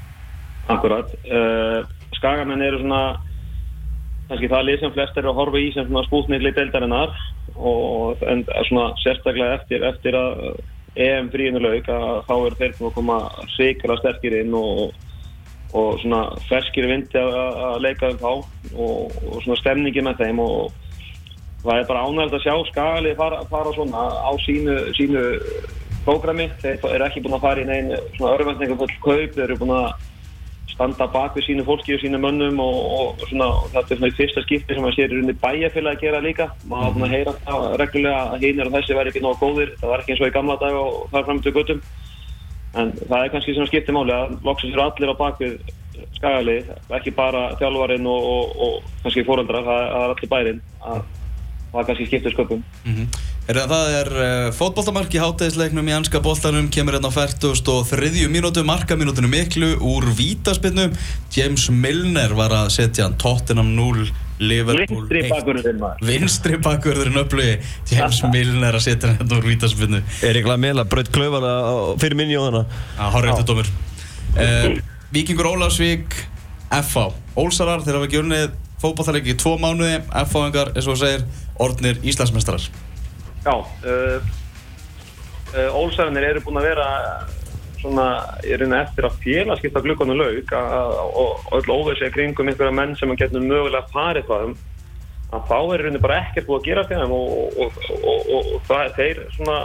Akkurat. 0.70 1.14
Uh, 1.26 1.78
Skagamenn 2.18 2.66
eru 2.66 2.82
svona 2.82 3.02
kannski 4.30 4.50
það 4.50 4.66
lið 4.68 4.82
sem 4.82 4.92
flest 4.94 5.16
eru 5.18 5.32
að 5.32 5.38
horfa 5.40 5.60
í 5.60 5.70
sem 5.74 5.86
svona 5.88 6.06
spútnigli 6.06 6.52
deildarinnar 6.54 7.14
og 7.56 8.20
en, 8.30 8.44
svona 8.68 8.90
sérstaklega 9.02 9.56
eftir, 9.58 9.86
eftir 9.86 10.18
að 10.18 10.60
EM 11.00 11.30
fríinu 11.32 11.62
lauk 11.62 11.88
að 11.90 12.20
þá 12.26 12.34
eru 12.34 12.58
þeir 12.58 12.76
sem 12.76 12.88
að 12.88 12.96
koma 12.98 13.16
sikra 13.56 13.96
sterkir 14.00 14.36
inn 14.40 14.54
og 14.58 14.94
og 15.76 16.00
svona 16.02 16.20
ferskir 16.48 16.88
vindi 16.90 17.20
að 17.20 17.80
leika 17.84 18.10
um 18.10 18.20
þá 18.20 18.30
og, 18.30 19.18
og 19.30 19.42
svona 19.44 19.58
stemningi 19.60 20.02
með 20.04 20.24
þeim 20.24 20.42
og 20.42 20.72
það 21.62 21.76
er 21.76 21.88
bara 21.90 22.04
ánægilegt 22.06 22.38
að 22.38 22.44
sjá 22.46 22.54
Skagali 22.70 23.16
fara, 23.18 23.42
fara 23.50 23.74
svona 23.76 24.04
á 24.24 24.32
sínu, 24.46 24.76
sínu 24.98 25.24
prógrami, 26.06 26.48
þeir 26.62 26.86
eru 26.94 27.06
ekki 27.06 27.22
búin 27.24 27.36
að 27.36 27.44
fara 27.44 27.62
í 27.62 27.68
neina 27.68 28.00
svona 28.16 28.36
örfendingum 28.38 28.80
full 28.80 28.96
kaup, 29.04 29.36
þeir 29.36 29.44
eru 29.46 29.58
búin 29.60 29.74
að 29.76 29.90
standa 30.70 31.06
bak 31.12 31.34
við 31.36 31.46
sínu 31.50 31.64
fólki 31.68 31.94
og 31.96 32.00
sínu 32.00 32.20
mönnum 32.22 32.60
og, 32.64 32.76
og 32.96 33.24
svona 33.28 33.50
þetta 33.74 33.82
er 33.84 33.98
svona 33.98 34.10
í 34.10 34.16
fyrsta 34.16 34.44
skipti 34.46 34.74
sem 34.76 34.84
maður 34.84 34.96
sér 34.96 35.10
í 35.10 35.18
rauninni 35.18 35.36
bæjarfélag 35.42 35.98
að 35.98 36.04
gera 36.06 36.22
líka, 36.24 36.46
maður 36.64 36.86
hafa 36.86 36.94
búin 36.96 37.06
að 37.06 37.14
heyra 37.16 37.34
reglulega 37.82 38.22
að 38.22 38.46
hínir 38.46 38.70
og 38.70 38.76
þessi 38.78 38.96
væri 38.96 39.12
ekki 39.12 39.24
náða 39.26 39.40
góðir, 39.42 39.74
það 39.82 39.92
var 39.92 40.04
ekki 40.04 40.14
eins 40.14 40.22
og 40.22 40.30
í 40.30 40.36
gamla 40.38 40.56
dag 40.62 40.78
og 40.80 40.96
þar 41.12 41.26
fram 41.28 41.42
til 41.44 41.54
guttum 41.58 41.82
en 42.78 42.92
það 43.00 43.24
er 43.24 43.32
kannski 43.34 43.54
sem 43.56 43.68
skiptir 43.70 43.96
máli 43.96 44.14
að 44.14 44.36
loksins 44.46 44.74
eru 44.74 44.84
allir 44.84 45.14
á 45.14 45.22
bakvið 45.22 45.56
skagalið, 46.16 46.68
ekki 46.96 47.14
bara 47.16 47.50
þjálfarinn 47.60 48.06
og, 48.08 48.28
og, 48.34 48.54
og 48.66 48.92
kannski 49.02 49.24
fóröldrar, 49.26 49.66
það, 49.66 49.82
það 49.94 50.04
er 50.04 50.14
allir 50.14 50.32
bærin 50.34 50.62
að 50.80 51.02
það 51.72 51.90
kannski 51.90 52.08
skiptir 52.10 52.34
sköpum 52.34 52.62
mm 52.84 52.94
-hmm. 52.94 53.26
Það 53.50 53.72
er 53.98 54.08
uh, 54.14 54.22
eh, 54.22 54.52
fótballtamark 54.54 55.14
í 55.14 55.18
hátæðisleiknum 55.18 55.88
í 55.88 55.94
anska 55.96 56.20
bóltanum, 56.22 56.68
kemur 56.70 56.94
hérna 56.94 57.10
á 57.10 57.18
43. 57.18 58.28
mínútu, 58.30 58.62
markamínútinu 58.62 59.26
miklu 59.26 59.74
úr 59.80 60.06
vítaspinnu. 60.14 60.92
James 61.34 61.66
Milner 61.70 62.30
var 62.38 62.54
að 62.54 62.68
setja 62.76 63.08
Tottenham 63.18 63.74
0, 63.74 64.06
Liverpool 64.40 65.04
1. 65.04 65.10
Vinstri 65.10 65.28
bakkurðurinn 65.28 65.80
var. 65.82 65.98
Vinstri 66.04 66.58
bakkurðurinn 66.64 67.20
upplögi, 67.20 67.58
James 67.90 68.22
Milner 68.32 68.78
að 68.78 68.86
setja 68.86 69.12
hérna 69.12 69.36
úr 69.36 69.48
vítaspinnu. 69.50 70.00
Er 70.24 70.38
ykkur 70.40 70.54
að 70.54 70.62
meila 70.64 70.86
brödd 70.88 71.10
klöfana 71.12 71.52
fyrir 72.00 72.16
minni 72.16 72.38
og 72.40 72.48
þannig? 72.48 72.78
Já, 72.96 73.04
horrið 73.16 73.34
eftir 73.34 73.48
dómur. 73.50 73.70
Uh, 74.38 74.78
Vikingur 75.12 75.50
Ólarsvík, 75.50 76.16
FH. 76.72 77.10
Ólsarar, 77.40 77.84
þeir 77.84 77.98
hafa 77.98 78.08
ekki 78.08 78.22
unnið 78.22 78.54
fótballtalegi 78.80 79.34
í 79.34 79.38
tvo 79.40 79.56
mánuði, 79.60 79.98
FH-engar, 80.22 80.72
eins 80.72 80.88
og 80.88 80.96
það 80.96 81.02
segir, 81.04 81.26
orðnir 81.60 82.00
Íslandsmestrar. 82.08 82.64
Já, 83.44 83.52
uh, 83.52 84.32
uh, 85.52 85.78
Ólsararnir 85.82 86.30
eru 86.30 86.44
búin 86.46 86.62
að 86.62 86.70
vera 86.70 86.88
svona, 87.80 88.06
ég 88.46 88.60
reyna 88.60 88.82
eftir 88.84 89.06
að 89.08 89.18
félagskipta 89.24 89.82
glukkanum 89.84 90.20
laug 90.20 90.54
og 90.54 91.52
öll 91.58 91.74
óveðslega 91.74 92.14
kringum 92.14 92.50
einhverja 92.50 92.76
menn 92.76 92.96
sem 92.98 93.12
að 93.12 93.24
geta 93.24 93.42
mögulega 93.42 93.88
farið 93.94 94.28
það 94.30 94.48
um 94.48 94.56
að 95.30 95.46
þá 95.50 95.58
er 95.60 95.84
reyna 95.86 96.02
bara 96.02 96.18
ekkert 96.24 96.48
búið 96.48 96.60
að 96.60 96.68
gera 96.68 96.86
þeim 96.90 97.14
og, 97.14 97.60
og, 97.64 97.78
og, 98.00 98.32
og 98.34 98.50
það, 98.66 98.96
þeir 98.98 99.22
svona 99.36 99.58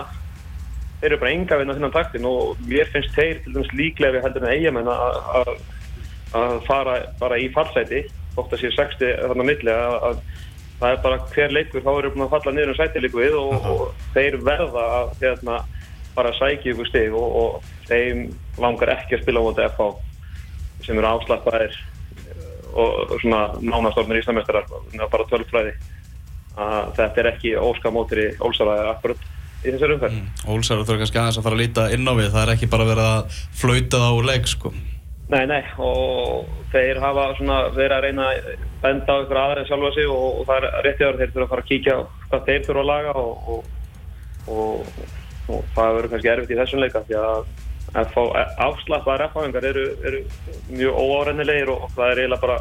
þeir 1.00 1.10
eru 1.12 1.22
bara 1.22 1.34
enga 1.36 1.60
vinna 1.60 1.78
þinnan 1.78 1.96
taktin 1.96 2.28
og 2.30 2.62
mér 2.66 2.92
finnst 2.94 3.16
þeir 3.18 3.42
til 3.44 3.56
dæmis 3.56 3.74
líklega 3.76 4.16
við 4.16 4.28
heldur 4.28 4.46
en 4.46 4.54
eigamenn 4.54 4.92
að 4.92 6.62
fara 6.68 7.00
bara 7.20 7.40
í 7.40 7.50
fallsæti 7.54 8.06
ofta 8.40 8.60
sér 8.60 8.74
60 8.76 9.22
þarna 9.22 9.48
milli 9.48 9.74
að 9.74 10.22
það 10.80 10.90
er 10.92 11.02
bara 11.04 11.20
hver 11.32 11.54
leikur 11.56 11.84
þá 11.86 11.92
eru 11.94 12.12
búin 12.14 12.26
að 12.26 12.34
falla 12.34 12.54
niður 12.56 12.74
um 12.74 12.80
sætilíku 12.80 13.22
við 13.22 13.38
og 13.40 13.86
þeir 14.16 14.38
verða 14.44 14.86
að 15.00 15.14
hérna, 15.22 15.60
bara 16.16 16.34
sækja 16.38 16.74
ykkur 16.74 16.90
stig 16.90 17.16
og, 17.16 17.36
og 17.42 17.68
þeim 17.90 18.30
langar 18.62 18.94
ekki 18.96 19.18
að 19.18 19.26
spila 19.26 19.44
á 19.44 19.46
móti 19.46 19.68
FH 19.68 19.90
sem 20.86 20.98
eru 20.98 21.10
afslappaðir 21.10 21.78
og, 22.76 22.90
og 23.12 23.20
svona 23.22 23.44
nánastofnir 23.62 24.22
íslamestrar 24.22 24.68
bara 25.12 25.30
tölfræði 25.30 25.76
að 26.56 26.92
þetta 26.98 27.22
er 27.22 27.32
ekki 27.34 27.56
óskamótir 27.60 28.22
í 28.24 28.28
Ólsara 28.44 28.78
akkurat 28.94 29.32
í 29.66 29.72
þessar 29.74 29.96
umferð 29.96 30.18
mm. 30.18 30.28
Ólsara 30.52 30.86
þurfa 30.88 31.04
kannski 31.04 31.22
aðeins 31.22 31.40
að 31.40 31.48
fara 31.48 31.58
að 31.58 31.64
líta 31.64 31.88
inn 31.96 32.08
á 32.08 32.14
við 32.16 32.30
það 32.32 32.44
er 32.44 32.54
ekki 32.56 32.70
bara 32.72 32.90
verið 32.90 33.10
að 33.12 33.40
flauta 33.62 34.04
úr 34.16 34.30
leik 34.32 34.52
sko 34.52 34.74
Nei, 35.26 35.42
nei, 35.50 35.64
og 35.82 36.46
þeir 36.70 37.00
hafa 37.02 37.32
svona 37.40 37.56
verið 37.74 37.96
að 37.96 38.04
reyna 38.06 38.26
að 38.30 38.50
benda 38.84 39.14
á 39.18 39.22
ykkur 39.24 39.40
aðra 39.42 39.64
en 39.64 39.70
sjálfa 39.72 39.90
sig 39.96 40.10
og, 40.14 40.26
og 40.42 40.44
það 40.46 40.58
er 40.68 40.76
réttið 40.86 41.08
að 41.08 41.22
þeir 41.22 41.32
þurfa 41.32 41.46
að 41.46 41.54
fara 41.54 41.64
að 41.64 41.70
kíkja 41.72 41.96
hvað 42.26 42.44
þeir 42.50 42.68
þurfa 42.68 42.84
að 42.84 42.92
laga 42.92 43.16
og, 43.24 43.48
og, 43.56 43.64
og 44.54 45.24
það 45.48 45.98
verður 45.98 46.12
kannski 46.14 46.32
erfitt 46.34 46.54
í 46.54 46.60
þessum 46.60 46.84
leika 46.84 47.04
því 47.08 47.20
að 47.22 47.46
afslappaðar 47.96 49.28
erfáðingar 49.30 49.68
eru, 49.70 49.86
eru 50.04 50.22
mjög 50.72 50.98
óárennilegir 51.00 51.72
og 51.72 51.86
það 51.96 52.12
er 52.12 52.22
eiginlega 52.24 52.42
bara 52.42 52.58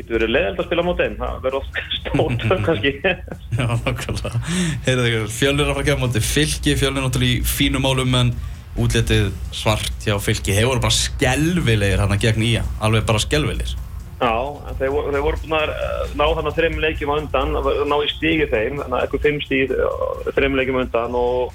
getur 0.00 0.16
verið 0.16 0.32
leðild 0.34 0.60
að 0.60 0.68
spila 0.68 0.84
mot 0.84 1.02
einn 1.04 1.18
það 1.20 1.42
verður 1.44 1.58
oft 1.60 1.82
stótt 1.98 2.46
kannski. 2.68 2.94
Já, 3.00 3.66
nákvæmlega. 3.86 4.44
Heyrðu 4.86 5.06
þig, 5.06 5.18
fjölnir 5.36 5.66
að 5.66 5.74
fara 5.74 5.84
að 5.84 5.90
gefa 5.90 6.04
moti 6.04 6.24
fylki. 6.24 6.78
Fjölnir 6.80 7.06
náttúrulega 7.06 7.36
í 7.36 7.52
fínum 7.56 7.86
málum 7.86 8.18
en 8.20 8.32
útlitið 8.80 9.30
svart 9.56 10.06
hjá 10.06 10.16
fylki. 10.22 10.56
Þeir 10.56 10.72
voru 10.72 10.84
bara 10.84 10.98
skelvilegir 10.98 12.02
hann 12.02 12.16
að 12.16 12.26
gegn 12.26 12.48
í 12.48 12.56
alveg 12.60 13.06
bara 13.08 13.22
skelvilegir 13.22 13.78
Já, 14.20 14.36
þeir 14.76 14.90
voru, 14.92 15.12
þeir 15.14 15.22
voru 15.24 15.38
búin 15.40 15.54
að 15.56 15.70
eh, 15.72 16.00
ná 16.20 16.24
þannig 16.36 16.56
þreim 16.58 16.74
leikjum 16.82 17.12
undan 17.14 17.54
ná 17.56 17.94
í 18.04 18.08
stígi 18.10 18.48
þeim, 18.50 18.82
þannig 18.82 18.96
að 18.98 19.04
eitthvað 19.06 19.22
fimm 19.24 19.38
stígi 19.46 19.78
eh, 19.78 20.26
þreim 20.36 20.58
leikjum 20.58 20.80
undan 20.82 21.16
og, 21.16 21.54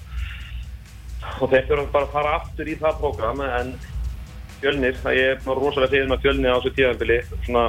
og 1.42 1.52
þeir 1.52 1.68
fyrir 1.68 1.92
bara 1.94 2.08
að 2.08 2.14
fara 2.16 2.36
aftur 2.40 2.70
í 2.70 2.78
það 2.80 3.00
program 3.02 3.42
en 3.46 3.74
fjölnir, 4.62 4.98
það 5.04 5.20
er 5.22 5.42
rosalega 5.46 5.92
fyrir 5.92 6.10
með 6.10 6.24
fjölnir 6.24 6.56
á 6.56 6.58
þessu 6.58 6.76
tíðanbili 6.78 7.20
svona, 7.46 7.66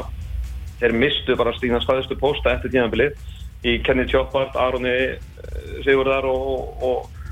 þeir 0.81 0.97
mistu 1.03 1.37
bara 1.39 1.55
stíðna 1.57 1.83
staðistu 1.85 2.19
posta 2.21 2.55
eftir 2.55 2.75
tíðanbili 2.75 3.11
í 3.67 3.79
Kenny 3.85 4.07
Choppart, 4.11 4.57
Aroni 4.57 4.93
eh, 4.93 5.15
Sigurðar 5.85 6.27
og, 6.31 6.83
og 6.85 7.23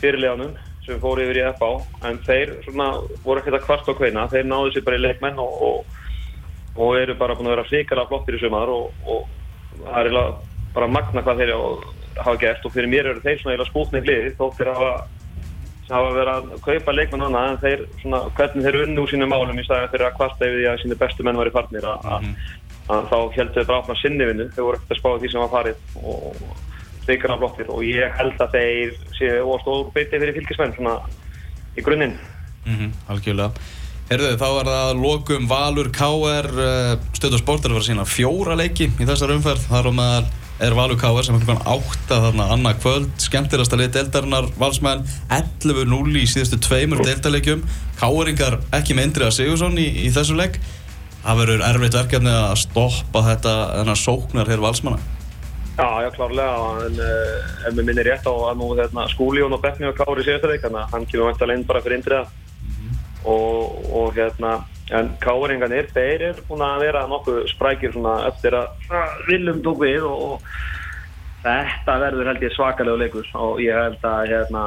fyrirleganum 0.00 0.54
sem 0.86 0.98
fór 1.02 1.20
yfir 1.22 1.38
í 1.38 1.44
FA 1.58 1.72
en 2.08 2.20
þeir 2.26 2.56
svona, 2.64 2.88
voru 3.22 3.42
ekkert 3.42 3.60
að 3.60 3.66
kvart 3.66 3.90
á 3.90 3.94
kveina. 3.98 4.28
Þeir 4.32 4.48
náðu 4.50 4.72
sér 4.74 4.86
bara 4.86 4.98
í 4.98 5.02
leikmenn 5.02 5.38
og, 5.42 5.58
og, 5.62 5.98
og 6.74 6.96
eru 6.98 7.14
bara 7.18 7.36
búin 7.38 7.50
að 7.50 7.56
vera 7.56 7.68
flikala 7.68 8.06
flottir 8.10 8.38
í 8.38 8.42
sumar 8.42 8.72
og, 8.72 8.90
það 9.84 10.08
er 10.08 10.16
bara 10.74 10.90
magna 10.90 11.22
hvað 11.22 11.42
þeir 11.42 11.54
hafa 12.18 12.38
gert. 12.40 12.66
Og 12.66 12.74
fyrir 12.74 12.90
mér 12.90 13.12
eru 13.12 13.22
þeir 13.22 13.42
svona 13.42 13.68
spútni 13.68 14.02
hlið 14.02 14.32
þóttir 14.40 14.72
að 14.72 14.88
hafa 15.92 16.10
verið 16.16 16.32
að 16.32 16.50
kaupa 16.64 16.94
leikmenn 16.96 17.24
hana 17.26 17.44
en 17.50 17.60
þeir 17.62 17.84
svona 18.00 18.20
hvernig 18.38 18.66
þeir 18.66 18.80
unni 18.82 19.02
úr 19.02 19.12
sínum 19.12 19.32
málum 19.32 19.60
í 19.60 19.64
staðin 19.66 19.92
þeir 19.92 20.06
að 20.08 20.18
kvarta 20.18 20.48
yfir 20.48 20.58
því 20.58 20.68
að 20.70 20.80
sínu 20.82 20.98
bestu 21.02 21.26
menn 21.26 21.40
var 21.40 21.50
í 21.50 21.54
farnir 21.54 21.88
að 21.88 22.06
mm 22.08 22.34
-hmm. 22.34 23.08
þá 23.10 23.18
heldur 23.36 23.56
þeir 23.58 23.68
bara 23.70 23.80
áfram 23.82 24.00
sinni 24.00 24.28
vinnu 24.30 24.48
þeir 24.54 24.66
voru 24.66 24.80
ekkert 24.80 24.96
að 24.96 25.00
spá 25.00 25.10
því 25.18 25.32
sem 25.32 25.44
var 25.44 25.52
farið 25.56 25.76
og 26.02 26.42
þykra 27.06 27.38
flottir 27.38 27.70
og 27.74 27.84
ég 27.84 28.18
held 28.18 28.40
að 28.40 28.56
þeir 28.56 28.96
séu 29.18 29.44
óstóður 29.44 29.92
beiti 29.94 30.18
fyrir 30.18 30.36
fylgismenn 30.38 30.74
svona 30.76 30.96
í 31.76 31.84
grunninn 31.84 32.18
mm 32.66 32.76
-hmm, 32.76 32.92
Algjörlega 33.08 33.50
Herðu 34.12 34.36
þá 34.36 34.48
er 34.60 34.68
það 34.68 34.98
lokum 35.00 35.48
Valur 35.48 35.88
K.R. 35.94 36.48
Eh, 36.60 36.94
stöð 37.16 37.36
og 37.38 37.40
sport 37.40 37.64
er 37.64 37.72
að 37.72 37.78
vera 37.78 37.86
sína 37.86 38.04
fjóra 38.04 38.56
leiki 38.58 38.90
í 38.90 39.06
þessar 39.08 39.32
umferð 39.32 39.68
þar 39.70 39.88
og 39.88 39.94
meðal 39.96 40.26
er 40.62 40.76
Valur 40.78 40.98
K.R. 41.00 41.24
sem 41.26 41.36
er 41.36 41.42
klukkan 41.42 41.64
átta 41.66 42.18
þarna 42.26 42.48
annað 42.54 42.82
kvöld 42.84 43.24
skemmtilegast 43.24 43.74
að 43.74 43.82
leita 43.82 44.02
eldarinnar 44.02 44.50
valsmenn 44.60 45.02
11-0 45.32 46.20
í 46.20 46.26
síðustu 46.30 46.60
tveimur 46.62 47.02
deildalegjum 47.02 47.64
K.R.ingar 47.98 48.60
ekki 48.78 48.94
með 48.94 49.08
Indriða 49.08 49.34
Sigursson 49.38 49.80
í, 49.80 49.88
í 50.06 50.12
þessu 50.14 50.36
legg 50.38 50.60
það 51.22 51.40
verður 51.42 51.66
erfitt 51.70 51.98
verkefni 51.98 52.34
að 52.34 52.54
stoppa 52.62 53.24
þetta 53.30 53.56
en 53.80 53.90
að 53.92 54.00
sóknar 54.02 54.50
hér 54.50 54.62
valsmanna 54.62 55.02
Já, 55.72 55.88
já, 56.04 56.10
klárlega, 56.12 56.56
en 56.84 56.98
uh, 57.00 57.66
ef 57.66 57.72
mér 57.72 57.86
minnir 57.88 58.04
rétt 58.04 58.26
á 58.28 58.34
að 58.34 58.58
nú 58.60 58.66
hérna, 58.76 59.06
skúli 59.08 59.40
og 59.40 59.54
Beckni 59.62 59.88
og 59.88 59.96
Kári 59.96 60.20
séu 60.26 60.36
þetta 60.36 60.58
þannig 60.66 60.82
að 60.82 60.90
hann 60.92 61.06
kemur 61.08 61.30
vantilega 61.30 61.58
inn 61.58 61.64
bara 61.66 61.80
fyrir 61.80 61.96
indriða. 61.96 62.26
Mm 62.60 62.74
-hmm. 62.76 62.98
og, 63.32 63.78
og 63.88 64.12
hérna 64.18 64.50
en 64.90 65.10
káringanir, 65.22 65.88
þeir 65.94 66.24
eru 66.32 66.44
búin 66.48 66.64
að 66.66 66.84
vera 66.86 67.04
nokkuð 67.10 67.44
sprækir 67.52 67.94
eftir 68.26 68.56
að 68.58 68.88
Willum 69.28 69.62
tók 69.62 69.82
við 69.84 70.06
og, 70.08 70.24
og 70.32 70.40
þetta 71.44 71.98
verður 72.02 72.32
held 72.32 72.42
ég 72.42 72.54
svakalegu 72.56 72.98
leikur 73.00 73.30
og 73.38 73.62
ég 73.62 73.78
held 73.78 74.04
að 74.06 74.32
hérna 74.32 74.64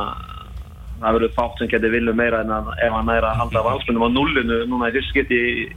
það 1.02 1.18
verður 1.18 1.36
fátt 1.36 1.60
sem 1.60 1.72
getur 1.72 1.94
Willum 1.94 2.18
meira 2.20 2.42
en 2.46 2.54
að 2.56 2.72
ef 2.80 2.96
hann 2.96 3.10
næra 3.12 3.34
að 3.34 3.42
halda 3.44 3.66
valsmennum 3.68 4.08
á 4.08 4.10
nullinu 4.16 4.62
núna 4.72 4.90
í 4.90 4.96
fyrst 4.96 5.12
skipti 5.12 5.40
í, 5.52 5.68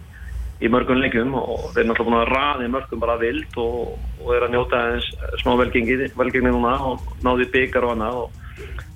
í 0.63 0.71
mörgum 0.71 1.03
leikum 1.03 1.35
og 1.39 1.69
þeir 1.75 1.83
eru 1.83 1.91
náttúrulega 1.91 2.09
búin 2.09 2.21
að 2.23 2.33
raði 2.33 2.73
mörgum 2.73 3.03
bara 3.03 3.21
vild 3.21 3.61
og, 3.63 3.95
og 4.23 4.35
er 4.37 4.47
að 4.47 4.55
njóta 4.55 4.85
eins 4.95 5.11
smá 5.43 5.57
velgengi, 5.59 5.99
velgengi 6.15 6.55
núna 6.55 6.77
og 6.93 7.11
náði 7.27 7.51
byggar 7.55 7.89
og 7.89 7.97
annað 7.97 8.23
og 8.23 8.45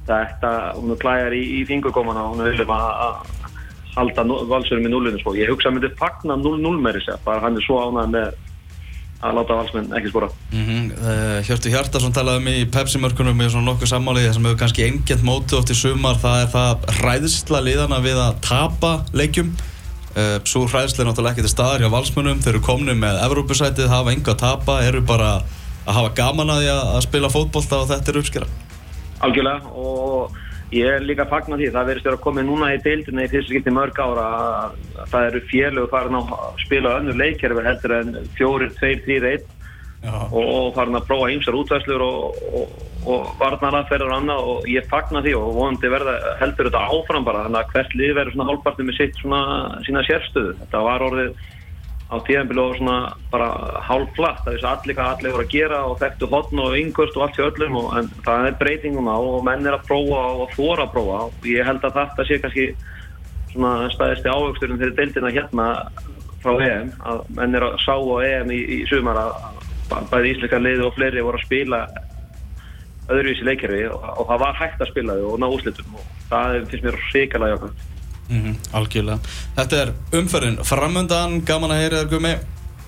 þetta, 0.06 0.50
hún 0.78 0.98
klæjar 0.98 1.34
í, 1.34 1.44
í 1.58 1.62
fingurgómana 1.66 2.26
og 2.26 2.34
hún 2.36 2.46
er 2.46 2.54
viljum 2.54 2.74
að 2.74 3.41
halda 3.96 4.24
valsverðum 4.24 4.88
í 4.88 4.92
nullinu 4.92 5.20
sko. 5.20 5.34
Ég 5.36 5.52
hugsa 5.52 5.70
að 5.70 5.76
myndi 5.76 5.92
fagna 5.98 6.38
0-0 6.40 6.80
með 6.80 6.98
þessu, 7.00 7.18
bara 7.26 7.44
hann 7.44 7.58
er 7.58 7.66
svo 7.66 7.80
ánægð 7.82 8.14
með 8.16 8.32
að 9.22 9.36
láta 9.38 9.56
valsmenn 9.58 9.92
ekki 9.96 10.10
skora. 10.10 10.28
Mm 10.50 10.62
-hmm. 10.66 10.86
Hjörtu 11.46 11.70
Hjartarsson 11.70 12.14
talaði 12.14 12.40
um 12.40 12.48
í 12.50 12.64
Pepsi-mörkunum 12.74 13.36
með 13.38 13.52
svona 13.54 13.70
nokkuð 13.70 13.92
sammálið 13.92 14.26
það 14.26 14.34
sem 14.34 14.46
hefur 14.48 14.62
kannski 14.62 14.86
engjent 14.86 15.22
mótið 15.22 15.58
oft 15.58 15.70
í 15.70 15.76
sumar 15.78 16.18
það 16.18 16.40
er 16.42 16.48
það 16.56 16.88
hræðsla 16.98 17.60
liðana 17.62 18.00
við 18.02 18.18
að 18.18 18.40
tapa 18.42 18.92
leikjum 19.12 19.52
uh, 20.16 20.38
svo 20.44 20.66
hræðsla 20.66 21.04
er 21.04 21.10
náttúrulega 21.10 21.32
ekki 21.36 21.46
til 21.46 21.54
staðar 21.54 21.84
hjá 21.84 21.90
valsmennum 21.92 22.42
þeir 22.42 22.54
eru 22.54 22.66
komni 22.66 22.94
með 22.98 23.22
Evrópusætið, 23.26 23.88
hafa 23.88 24.12
enga 24.12 24.34
að 24.34 24.42
tapa 24.42 24.82
eru 24.82 25.00
bara 25.06 25.42
að 25.86 25.94
hafa 25.94 26.14
gaman 26.18 26.50
að 26.50 26.62
því 26.62 26.72
að 26.74 27.02
spila 27.06 27.30
fótbolta 27.30 27.82
og 27.82 27.90
þetta 27.90 28.10
er 28.10 28.18
uppskera 28.18 28.46
Algjörlega 29.22 29.70
og 29.78 30.34
ég 30.72 30.88
er 30.88 31.04
líka 31.04 31.26
að 31.26 31.32
fagna 31.34 31.58
því 31.60 31.70
það 31.74 31.88
verðist 31.90 32.08
að 32.08 32.20
koma 32.24 32.44
núna 32.46 32.70
í 32.72 32.78
deildina 32.84 33.26
í 33.26 33.30
fyrst 33.32 33.50
skipti 33.50 33.72
mörg 33.74 33.98
ára 34.00 34.28
að, 34.36 34.78
að 35.02 35.10
það 35.12 35.26
eru 35.30 35.42
félög 35.50 35.90
farin 35.92 36.20
að 36.20 36.32
spila 36.64 36.94
önnur 37.00 37.18
leikjærfi 37.20 37.66
heldur 37.66 37.94
en 37.98 38.14
fjórir, 38.38 38.72
tveir, 38.78 39.02
þrýr, 39.06 39.28
einn. 39.32 39.50
Og, 40.02 40.40
og 40.42 40.70
farin 40.74 40.98
að 40.98 41.04
prófa 41.06 41.28
ýmsar 41.30 41.54
útvæðslur 41.60 42.02
og, 42.02 42.40
og, 42.58 42.72
og 43.06 43.28
varnaraðferður 43.38 44.10
og 44.10 44.16
annað 44.16 44.48
og 44.50 44.64
ég 44.72 44.88
fagna 44.90 45.22
því 45.22 45.36
og 45.38 45.52
vonandi 45.60 45.90
verða 45.92 46.16
heldur 46.40 46.70
þetta 46.70 46.86
áfram 46.96 47.28
bara 47.28 47.44
þannig 47.44 47.60
að 47.60 47.76
hvert 47.76 47.94
lið 48.00 48.14
verður 48.16 48.34
svona 48.34 48.48
hálfpartið 48.48 48.88
með 48.88 48.98
sitt 48.98 49.20
svona 49.20 49.42
sína 49.86 50.02
sérstöðu. 50.08 50.56
Þetta 50.64 50.82
var 50.88 51.06
orðið 51.06 51.36
á 52.12 52.16
tíðanbílu 52.26 52.62
og 52.62 52.74
svona 52.76 52.96
bara 53.32 53.48
hálf 53.86 54.10
flatt 54.16 54.42
það 54.44 54.56
er 54.58 54.66
allir 54.68 54.96
hvað 54.98 55.12
allir 55.12 55.34
voru 55.34 55.46
að 55.46 55.54
gera 55.54 55.78
og 55.88 55.98
þekktu 56.02 56.28
hotn 56.32 56.60
og 56.60 56.76
yngust 56.76 57.16
og 57.16 57.24
allt 57.24 57.38
í 57.40 57.44
öllum 57.46 57.78
og, 57.80 57.86
en 57.98 58.10
það 58.26 58.48
er 58.48 58.58
breytingum 58.60 59.08
á 59.08 59.16
og 59.16 59.38
menn 59.46 59.66
er 59.66 59.78
að 59.78 59.86
prófa 59.88 60.22
og 60.42 60.52
þóra 60.56 60.86
að 60.86 60.92
prófa 60.96 61.20
og 61.28 61.48
ég 61.48 61.68
held 61.68 61.86
að 61.88 61.96
þetta 62.00 62.26
sé 62.28 62.38
kannski 62.42 62.66
svona 63.54 63.72
staðisti 63.94 64.32
ávöxturinn 64.32 64.80
fyrir 64.82 64.96
deildina 64.98 65.32
hérna 65.32 65.68
frá 66.44 66.52
EM 66.66 66.92
að 67.08 67.22
menn 67.38 67.56
er 67.56 67.68
að 67.70 67.78
sá 67.84 67.94
á 67.96 68.16
EM 68.28 68.52
í, 68.52 68.60
í 68.76 68.78
sumar 68.90 69.20
að 69.22 69.32
bæði 70.10 70.34
íslenska 70.34 70.60
liði 70.60 70.84
og 70.88 70.96
fleiri 70.98 71.24
voru 71.24 71.40
að 71.40 71.46
spila 71.46 71.86
öðruvísi 73.12 73.48
leikjörfi 73.48 73.86
og, 73.92 74.04
og 74.20 74.28
það 74.28 74.44
var 74.44 74.60
hægt 74.60 74.84
að 74.84 74.92
spila 74.92 75.16
þau 75.16 75.32
og 75.32 75.40
ná 75.40 75.48
úslitum 75.48 75.96
og 75.96 76.12
það 76.28 76.60
finnst 76.70 76.86
mér 76.86 77.00
ríkilega 77.12 77.56
jákvæmt 77.56 77.91
mm 78.32 78.40
-hmm. 78.40 78.56
Algjörlega 78.72 79.18
Þetta 79.58 79.82
er 79.82 79.92
umferðin 80.20 80.58
framöndan, 80.64 81.42
gaman 81.44 81.76
að 81.76 81.82
heyra 81.82 82.02
þér 82.02 82.10
gumi 82.16 82.34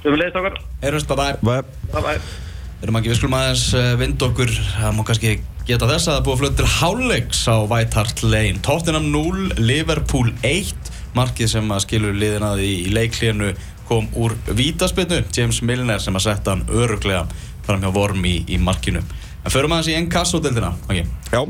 Við 0.05 0.19
leiðist 0.19 0.41
okkar 0.41 0.59
Heyrjumst, 0.83 1.09
bye 1.09 1.17
bye 1.17 1.37
Bye. 1.43 1.63
Bye 1.93 2.03
bye 2.03 2.43
Erum 2.85 2.99
ekki, 2.99 3.09
við 3.09 3.17
skulum 3.17 3.37
aðeins 3.39 3.69
uh, 3.73 3.95
vind 3.97 4.23
okkur, 4.23 4.51
það 4.51 4.91
má 4.93 5.05
kannski 5.09 5.39
geta 5.65 5.87
þess 5.89 6.09
að 6.11 6.19
það 6.19 6.25
búið 6.27 6.35
að 6.35 6.41
fluta 6.43 6.57
til 6.59 6.73
Háleiks 6.75 7.39
á 7.49 7.57
White 7.65 7.97
Hart 7.97 8.23
Lane. 8.27 8.61
Tottenham 8.61 9.07
0, 9.09 9.47
Liverpool 9.57 10.33
1, 10.45 10.91
markið 11.17 11.49
sem 11.55 11.71
að 11.73 11.81
skilur 11.87 12.19
liðinaði 12.21 12.67
í, 12.69 12.75
í 12.85 12.93
leiklíðinu 12.93 13.55
kom 13.89 14.11
úr 14.21 14.35
vítaspinnu, 14.53 15.23
James 15.33 15.63
Milner 15.65 16.03
sem 16.05 16.17
að 16.17 16.27
setja 16.27 16.53
hann 16.53 16.67
öruglega 16.69 17.25
fram 17.65 17.81
hjá 17.81 17.89
Vorm 17.95 18.29
í, 18.29 18.35
í 18.53 18.61
markinu. 18.61 19.01
En 19.45 19.53
förum 19.53 19.73
aðeins 19.73 19.89
í 19.95 19.97
enn 19.97 20.11
kassodeldina, 20.13 20.75
ok? 20.85 21.01
Já. 21.33 21.41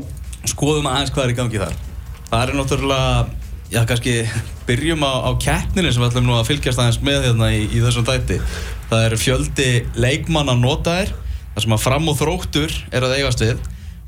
Skoðum 0.47 0.87
aðeins 0.87 1.11
hvað 1.15 1.27
er 1.27 1.35
í 1.35 1.37
gangi 1.41 1.63
þar. 1.65 1.75
Það 2.29 2.45
er 2.45 2.55
náttúrulega, 2.61 3.25
já 3.75 3.81
kannski 3.89 4.13
byrjum 4.69 5.03
á, 5.03 5.13
á 5.27 5.31
keppninu 5.41 5.91
sem 5.91 6.01
við 6.01 6.09
ætlum 6.13 6.27
nú 6.29 6.35
að 6.39 6.47
fylgjast 6.49 6.79
aðeins 6.81 6.99
með 7.03 7.25
hérna 7.27 7.49
í, 7.51 7.61
í 7.75 7.81
þessum 7.83 8.05
dæti. 8.07 8.37
Það 8.89 9.05
eru 9.09 9.19
fjöldi 9.19 9.69
leikmanna 9.99 10.55
notaðir 10.57 11.11
þar 11.55 11.65
sem 11.65 11.75
að 11.75 11.83
fram 11.85 12.07
og 12.11 12.17
þróttur 12.19 12.75
er 12.95 13.05
að 13.07 13.17
eigast 13.19 13.43
við 13.43 13.59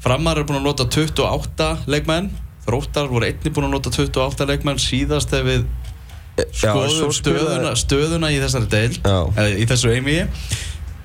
framar 0.04 0.40
er 0.40 0.46
búin 0.48 0.60
að 0.62 0.68
nota 0.70 0.86
28 0.94 1.68
leikmenn 1.92 2.32
þróttar 2.68 3.08
voru 3.12 3.28
einni 3.28 3.52
búin 3.56 3.68
að 3.70 3.76
nota 3.78 3.92
28 3.96 4.48
leikmenn 4.52 4.80
síðast 4.84 5.32
ef 5.36 5.46
við 5.48 5.68
Já, 6.38 6.70
skoðum 6.70 7.14
stöðuna, 7.18 7.72
spilaði- 7.74 7.80
stöðuna 7.82 8.30
í 8.30 8.38
þessari 8.44 8.68
deil 8.70 8.92
Já. 9.00 9.16
eða 9.34 9.48
í 9.58 9.66
þessu 9.72 9.94
einvigi 9.96 10.26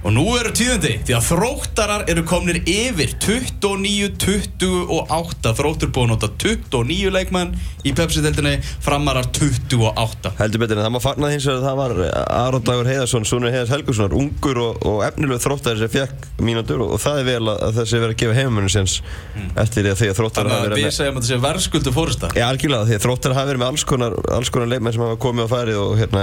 og 0.03 0.11
nú 0.11 0.25
eru 0.35 0.51
tíðandi 0.51 0.97
því 1.07 1.15
að 1.15 1.23
þróttarar 1.29 2.03
eru 2.11 2.25
komnir 2.27 2.59
yfir 2.67 3.13
29-28 3.23 5.53
þróttur 5.59 5.91
búin 5.95 6.11
að 6.11 6.17
nota 6.17 6.29
29 6.43 7.13
leikmenn 7.15 7.55
í 7.87 7.95
Pepsi-deildinni 7.95 8.59
framarar 8.83 9.27
28 9.31 10.35
Heldur 10.41 10.59
betur 10.63 10.79
en 10.81 10.87
það 10.87 10.95
má 10.97 11.01
fagnað 11.05 11.33
hins 11.37 11.47
vegar 11.47 11.61
að 11.61 11.67
það 11.69 11.77
var 11.81 11.93
Aron 12.41 12.65
Dagur 12.67 12.89
Heiðarsson, 12.91 13.27
sonur 13.29 13.53
Heiðars 13.55 13.73
Helgussonar, 13.77 14.13
ungur 14.19 14.57
og, 14.65 14.73
og 14.91 14.99
efnileg 15.07 15.39
þróttari 15.45 15.79
sem 15.83 15.91
fekk 15.93 16.17
mínútur 16.43 16.79
og, 16.87 16.91
það 17.03 17.17
er 17.23 17.27
vel 17.31 17.47
að, 17.55 17.59
þessi 17.79 17.97
verið 18.03 18.15
að 18.17 18.21
gefa 18.25 18.39
heimamennu 18.41 18.71
séns 18.75 18.95
eftir 19.55 19.81
því 19.87 19.91
að 19.93 19.99
því 20.03 20.09
að 20.11 20.17
þróttar 20.19 20.43
þannig 20.43 20.57
hafa 20.57 20.63
að 20.63 20.67
verið 20.73 20.83
við 20.83 20.87
segjum 20.99 21.15
að 21.15 21.19
þetta 21.23 21.31
sé 21.31 21.37
verðskuldu 21.47 21.91
fórista 21.95 22.27
Já, 22.35 22.45
algjörlega, 22.49 22.87
því 22.91 22.97
að 22.99 23.05
þróttar 23.07 23.37
hafa 23.39 23.49
verið 23.53 23.63
með 23.63 23.71
alls 23.71 23.85
konar, 23.93 24.13
alls 24.39 24.51
konar 24.55 24.69
leikmenn 24.73 24.95
sem 24.97 25.07
hafa 25.07 25.23
komið 25.23 25.43
á 25.47 25.49
færið 25.53 25.77
og 25.83 25.91
hérna, 26.01 26.21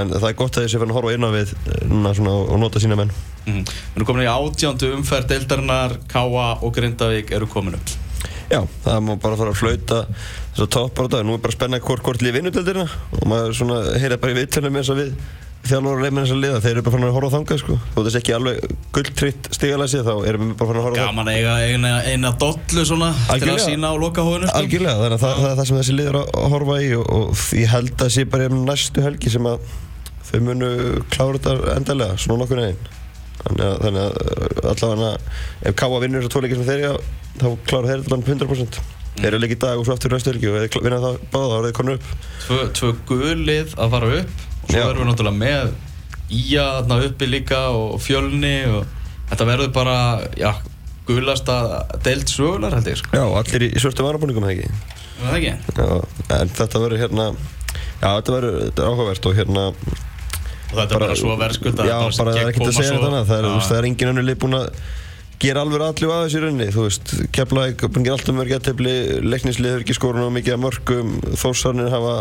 það 3.50 3.58
inn 3.58 3.66
á 3.66 3.66
við 3.66 3.70
og 3.70 3.72
mm. 3.72 3.96
Erum 3.96 4.10
komin 4.12 4.28
í 4.28 4.30
átjándu 4.36 4.94
umferð 4.98 5.34
deildarinnar 5.34 5.98
Káa 6.12 6.52
og 6.60 6.72
Grindavík 6.76 7.36
eru 7.36 7.50
komin 7.50 7.80
upp 7.80 7.98
Já, 8.50 8.64
það 8.84 9.04
má 9.06 9.12
bara 9.22 9.38
fara 9.38 9.52
að 9.54 9.60
flauta 9.60 10.00
þess 10.10 10.64
að 10.64 10.72
toppar 10.74 11.06
á 11.06 11.10
dag. 11.14 11.28
Nú 11.28 11.36
er 11.38 11.44
bara 11.44 11.54
spennað 11.54 11.84
hvort 11.86 12.02
hvort 12.06 12.24
lið 12.26 12.40
vinnutöldina 12.40 12.88
og 12.90 13.28
maður 13.30 13.54
svona 13.60 13.84
heyra 14.02 14.18
bara 14.22 14.34
í 14.34 14.40
viðtölum 14.40 14.80
eins 14.80 14.90
og 14.90 14.98
við 14.98 15.12
þjálfur 15.70 16.00
og 16.00 16.02
leikmenn 16.02 16.26
þess 16.26 16.34
að 16.34 16.42
liða. 16.42 16.62
Þeir 16.64 16.72
eru 16.72 16.84
bara 16.88 16.96
fann 16.96 17.06
að 17.06 17.14
horfa 17.18 17.30
á 17.30 17.36
þangað 17.36 17.62
sko. 17.62 17.78
Þó 17.94 18.00
þessi 18.08 18.20
ekki 18.24 18.36
alveg 18.40 18.74
gulltritt 18.98 19.50
stigalæsi 19.54 20.02
þá 20.08 20.12
erum 20.32 20.48
við 20.48 20.58
bara 20.58 20.72
fann 20.72 20.82
að 20.82 20.88
horfa 20.88 20.98
á 20.98 21.02
það. 21.04 21.12
Gaman 21.12 21.32
eiga 21.36 21.56
eina, 21.62 21.94
eina 22.10 22.34
dollu 22.42 22.86
svona 22.90 23.12
til 23.14 23.22
að 23.22 23.34
Algjörlega. 23.36 23.66
sína 23.68 23.94
á 23.94 23.96
lokahóðinu 24.02 24.50
sko. 24.50 24.64
Algjörlega, 24.64 25.00
þannig 25.04 25.18
að 25.20 25.26
það, 25.28 25.42
það 25.44 25.52
er 25.52 25.60
það 25.60 25.70
sem 25.70 25.82
þessi 25.84 25.98
lið 26.00 26.10
er 26.10 26.20
að 26.24 26.48
horfa 26.56 26.80
í 26.82 26.94
og, 26.98 27.12
og 27.20 27.44
ég 27.60 27.74
held 27.76 28.06
að 28.08 28.16
sé 28.18 28.26
bara 28.34 28.50
um 28.50 28.64
næstu 28.66 29.06
helgi 29.06 29.36
sem 29.36 29.52
að 29.52 29.76
þau 30.32 30.40
munu 30.48 30.72
klára 31.14 31.38
þetta 31.38 31.76
endalega, 31.76 32.18
svona 32.24 32.42
nokkur 32.42 32.64
neginn. 32.64 32.99
Þannig 33.40 33.66
að, 33.66 33.76
þannig 33.86 34.06
að 34.06 34.16
uh, 34.22 34.70
allavega 34.74 35.12
ef 35.70 35.76
Káa 35.80 36.00
vinnur 36.04 36.24
þessar 36.24 36.34
tvo 36.36 36.42
leikir 36.46 36.60
sem 36.60 36.70
þeir 36.70 36.82
eiga, 36.84 36.96
þá 37.40 37.48
klára 37.70 37.92
þeir 37.92 38.02
þetta 38.04 38.16
bara 38.16 38.34
100%. 38.36 38.80
Þeir 39.20 39.30
eru 39.30 39.42
leikið 39.44 39.58
í 39.58 39.62
dag 39.64 39.80
og 39.80 39.86
svo 39.88 39.96
aftur 39.96 40.14
næstu 40.16 40.32
helgi 40.34 40.50
og 40.50 40.58
ef 40.60 40.74
þeir 40.74 40.86
vinna 40.86 41.00
það 41.04 41.20
báða 41.34 41.50
þá 41.50 41.56
eru 41.58 41.70
þeir 41.70 41.78
konur 41.80 42.00
upp. 42.00 42.10
Tvö, 42.46 42.60
tvö 42.80 42.92
gulið 43.10 43.76
að 43.76 43.94
fara 43.96 44.12
upp 44.20 44.44
og 44.60 44.74
svo 44.74 44.84
erum 44.86 45.02
við 45.02 45.10
náttúrulega 45.10 45.40
með 45.44 45.78
Ía 46.30 46.66
þarna 46.78 46.98
uppi 47.08 47.26
líka 47.26 47.60
og 47.74 47.96
fjölni 48.06 48.58
og 48.70 48.84
þetta 49.32 49.48
verður 49.50 49.72
bara, 49.74 49.96
já, 50.38 50.52
gulasta 51.08 51.56
deild 52.06 52.30
sögunar 52.30 52.76
held 52.78 52.92
ég 52.92 53.00
sko. 53.00 53.10
Já, 53.18 53.24
allir 53.40 53.66
í, 53.66 53.70
í 53.74 53.82
svörtu 53.82 54.06
varabúningum 54.06 54.46
eða 54.46 54.54
ekki. 54.54 55.00
Það 55.24 55.40
ekki? 55.40 55.80
Já, 55.80 55.88
en 56.38 56.54
þetta 56.60 56.84
verður 56.84 57.02
hérna, 57.02 57.26
já 58.04 58.08
þetta 58.12 58.36
verður 58.36 58.60
er 58.68 58.86
áhugavert 58.92 59.30
og 59.32 59.40
hérna 59.40 59.66
Og 60.70 60.78
þetta 60.78 60.96
er 60.96 61.04
bara 61.04 61.18
svo 61.18 61.36
verðskulda 61.40 61.86
Já, 61.88 61.98
bara 62.06 62.34
það 62.34 62.40
er 62.40 62.50
ekkert 62.52 62.70
að 62.70 62.76
segja 62.78 62.96
þetta 62.96 63.08
annað. 63.10 63.30
Það 63.30 63.40
er, 63.40 63.48
veist, 63.56 63.70
það 63.72 63.80
er 63.80 63.88
engin 63.90 64.12
önnur 64.12 64.28
lið 64.28 64.42
búin 64.44 64.58
að 64.60 64.68
gera 65.40 65.64
alveg 65.64 65.84
allir 65.86 66.12
að 66.14 66.22
þessu 66.26 66.38
í 66.38 66.44
rauninni. 66.44 66.68
Þú 66.76 66.86
veist, 66.86 67.14
Keflæk, 67.36 67.84
búin 67.86 68.04
að 68.04 68.08
gera 68.10 68.18
alltaf 68.18 68.38
mörg 68.38 68.54
jættefli 68.54 68.94
leiknislið 69.26 69.72
hefur 69.72 69.86
ekki 69.86 69.98
skorun 69.98 70.28
og 70.28 70.34
mikið 70.36 70.56
að 70.56 70.62
mörgum 70.66 71.14
Þórsarnir 71.42 71.92
hafa 71.94 72.16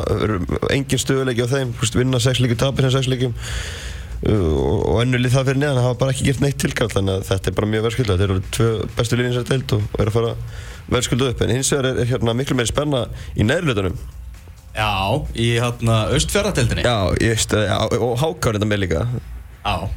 engin 0.75 1.03
stöðuleiki 1.03 1.45
á 1.45 1.49
þeim, 1.51 1.75
veist, 1.83 1.99
vinna 1.99 2.23
sex 2.23 2.41
leikum 2.41 2.61
tapir 2.63 2.87
sem 2.87 2.95
sex 2.95 3.11
leikum 3.11 3.35
uh, 3.35 4.95
og, 4.95 5.03
lið 5.13 5.35
það 5.35 5.51
fyrir 5.51 5.63
neðan 5.65 5.83
hafa 5.83 5.99
bara 6.05 6.15
ekki 6.15 6.29
gert 6.31 6.45
neitt 6.45 6.61
tilkall 6.63 6.89
þannig 6.95 7.19
að 7.19 7.27
þetta 7.33 7.51
er 7.51 7.59
bara 7.59 7.73
mjög 7.75 7.89
verðskulda. 7.89 8.17
Þetta 8.17 8.29
eru 8.31 8.55
tvö 8.55 8.71
bestu 8.97 9.19
liðin 9.19 9.37
sem 9.37 9.49
deild 9.51 9.77
og 9.77 9.99
er 9.99 10.13
að 10.13 10.21
fara 10.21 10.37
verðskulda 10.89 11.33
upp. 11.35 11.43
En 11.45 11.57
hins 11.59 11.75
vegar 11.75 11.91
er, 11.91 12.01
er 12.05 12.13
hérna 12.15 12.39
miklu 12.39 12.57
meiri 12.57 12.71
spenna 12.71 13.09
í 13.35 13.45
neðurlutunum 13.45 13.99
Já, 14.77 14.93
í 15.35 15.49
hérna 15.57 16.05
austfjörðardeildinni 16.15 16.85
Já, 16.87 16.97
ég 17.23 17.35
veist, 17.35 17.53
já, 17.53 17.77
og 17.99 18.15
Háká 18.21 18.53
er 18.53 18.59
þetta 18.59 18.71
með 18.71 18.83
líka 18.85 19.07
Já, 19.69 19.89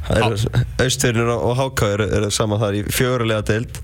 Austfjörnir 0.82 1.30
og 1.32 1.54
Háká 1.56 1.92
eru 1.94 2.08
er 2.18 2.26
saman 2.34 2.60
þar 2.60 2.80
í 2.80 2.82
fjögurulega 2.92 3.44
deild 3.48 3.78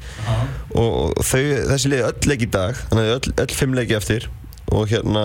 og, 0.75 1.15
þau, 1.23 1.45
þessi 1.71 1.93
liði 1.93 2.09
öll 2.09 2.33
leik 2.33 2.45
í 2.45 2.51
dag 2.53 2.81
þannig 2.89 3.07
að 3.07 3.15
öll, 3.15 3.37
öll 3.45 3.57
fimm 3.61 3.79
leiki 3.79 3.97
eftir 3.97 4.29
og 4.75 4.91
hérna 4.91 5.25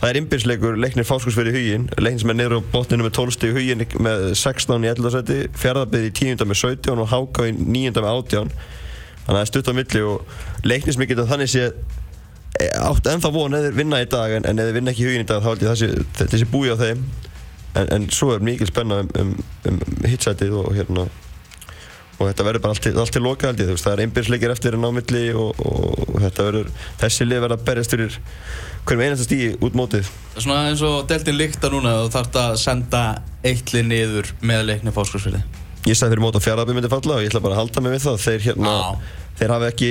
það 0.00 0.08
er 0.08 0.18
innbyrðsleikur 0.18 0.78
leiknir 0.82 1.06
fáskursverði 1.06 1.52
í 1.52 1.58
hugin 1.60 1.84
leiknir 2.00 2.22
sem 2.24 2.32
er 2.32 2.38
niður 2.40 2.58
á 2.58 2.60
botninu 2.72 3.06
með 3.06 3.14
12 3.20 3.36
stig 3.36 3.52
í 3.52 3.56
hugin 3.60 3.84
með 4.02 4.24
16 4.32 4.82
í 4.82 4.90
11. 4.90 5.12
seti 5.14 5.36
fjárðarbyrði 5.62 6.10
í 6.10 6.14
10. 6.18 6.46
með 6.50 6.62
17 6.64 7.04
og 7.04 7.12
Háká 7.12 7.46
í 7.46 7.54
9. 7.54 7.92
með 8.00 8.10
18 8.10 8.32
þannig 8.32 9.28
að 9.28 9.36
það 9.36 9.42
er 9.44 9.50
stutt 9.52 9.70
á 9.70 9.78
milli 9.78 10.06
og 10.08 10.66
leiknir 10.66 10.96
sem 10.96 11.04
við 11.04 11.12
getum 11.12 11.30
þannig 11.30 11.52
sé 11.52 11.68
átt 12.60 13.08
ennþá 13.08 13.32
von 13.32 13.56
eða 13.56 13.72
vinna 13.74 14.02
í 14.02 14.08
dag 14.10 14.36
en, 14.36 14.46
en 14.48 14.60
eða 14.60 14.76
vinna 14.76 14.92
ekki 14.92 15.04
í 15.06 15.08
hugin 15.08 15.24
í 15.24 15.28
dag 15.28 15.42
þá 15.42 15.52
held 15.52 15.64
ég 15.64 15.72
þessi, 15.72 16.06
þessi 16.20 16.48
búi 16.52 16.72
á 16.72 16.76
þeim. 16.80 17.04
En, 17.72 17.88
en 17.96 18.08
svo 18.12 18.34
er 18.34 18.44
mikil 18.44 18.68
spenna 18.68 19.00
um, 19.00 19.12
um, 19.18 19.36
um 19.70 19.78
hitsætið 20.04 20.58
og 20.60 20.74
hérna 20.76 21.06
og 22.18 22.28
þetta 22.28 22.44
verður 22.46 22.62
bara 22.62 22.76
allt 22.76 22.84
til, 22.84 22.92
allt 23.00 23.14
til 23.16 23.22
loka 23.24 23.48
held 23.48 23.62
ég. 23.62 23.70
Þú 23.70 23.76
veist 23.76 23.88
það 23.88 23.96
er 23.96 24.04
einbjörnsleikir 24.04 24.54
eftir 24.54 24.76
en 24.76 24.84
ámilli 24.86 25.24
og, 25.32 25.64
og 25.64 26.20
þetta 26.20 26.46
verður 26.50 26.70
þessi 27.00 27.28
lið 27.28 27.42
verður 27.46 27.56
að 27.56 27.64
berjast 27.70 27.96
fyrir 27.96 28.20
hverjum 28.82 29.04
einasta 29.06 29.26
stígi 29.26 29.50
út 29.64 29.78
mótið. 29.78 30.12
Svona 30.36 30.68
eins 30.68 30.84
og 30.86 31.08
deltinn 31.10 31.40
líkta 31.40 31.72
núna 31.72 31.96
og 32.04 32.12
þarf 32.14 32.30
það 32.36 32.52
að 32.52 32.62
senda 32.66 33.02
eitli 33.48 33.84
niður 33.88 34.34
með 34.44 34.68
leikni 34.68 34.94
fáskórsfyrði 34.94 35.42
Ég 35.82 35.98
sagði 35.98 36.14
fyrir 36.14 36.22
mót 36.22 36.36
að 36.38 36.44
fjaraðabíð 36.44 36.76
myndi 36.78 36.92
falla 36.92 37.16
og 37.16 37.24
ég 37.24 37.32
ætla 37.32 37.42
bara 37.42 37.56
að 37.56 37.64
halda 37.64 37.82
mig 37.82 37.96
við 37.96 38.04
það. 38.04 38.20
Þeir 38.22 38.44
hérna, 38.44 38.72
þeir 39.40 39.52
hafi 39.56 39.68
ekki 39.72 39.88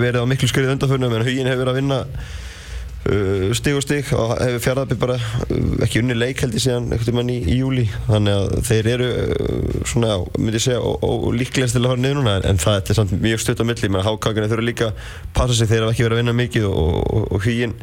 verið 0.00 0.24
á 0.24 0.30
miklu 0.30 0.48
skrið 0.48 0.72
undanförnum 0.72 1.16
en 1.18 1.24
huginn 1.26 1.50
hefur 1.50 1.60
verið 1.60 1.72
að 1.74 1.78
vinna 1.82 1.98
uh, 3.12 3.50
stig 3.58 3.76
og 3.76 3.84
stig 3.84 4.12
og 4.16 4.32
hefur 4.38 4.62
fjaraðabíð 4.64 5.02
bara 5.02 5.18
uh, 5.18 5.74
ekki 5.84 6.00
unni 6.00 6.16
leik 6.16 6.40
held 6.40 6.56
ég 6.56 6.64
síðan 6.64 6.88
einhvern 6.88 7.20
veginn 7.20 7.34
í, 7.34 7.36
í 7.44 7.58
júli 7.58 7.84
þannig 8.06 8.38
að 8.38 8.56
þeir 8.70 8.88
eru 8.94 9.10
uh, 9.10 9.76
svona, 9.90 10.16
myndi 10.38 10.62
ég 10.62 10.64
segja, 10.64 10.80
líklegast 11.42 11.76
til 11.76 11.84
að 11.84 11.90
fara 11.92 12.04
niður 12.06 12.18
núna 12.22 12.38
en, 12.38 12.48
en 12.54 12.64
það 12.64 12.80
er 12.80 13.00
samt 13.02 13.14
mjög 13.26 13.44
stutt 13.44 13.60
á 13.60 13.68
milli. 13.68 13.92
Menn 13.92 14.08
hákakunni 14.08 14.48
þurfa 14.54 14.66
líka 14.70 14.90
að 14.94 15.12
passa 15.36 15.58
sig 15.60 15.68
þeir 15.74 15.84
hafa 15.84 15.92
ekki 15.92 16.08
verið 16.08 16.16
að 16.16 16.24
vinna 16.24 16.36
mikið 16.40 16.70
og, 16.70 16.96
og, 17.04 17.28
og 17.36 17.44
huginn 17.44 17.76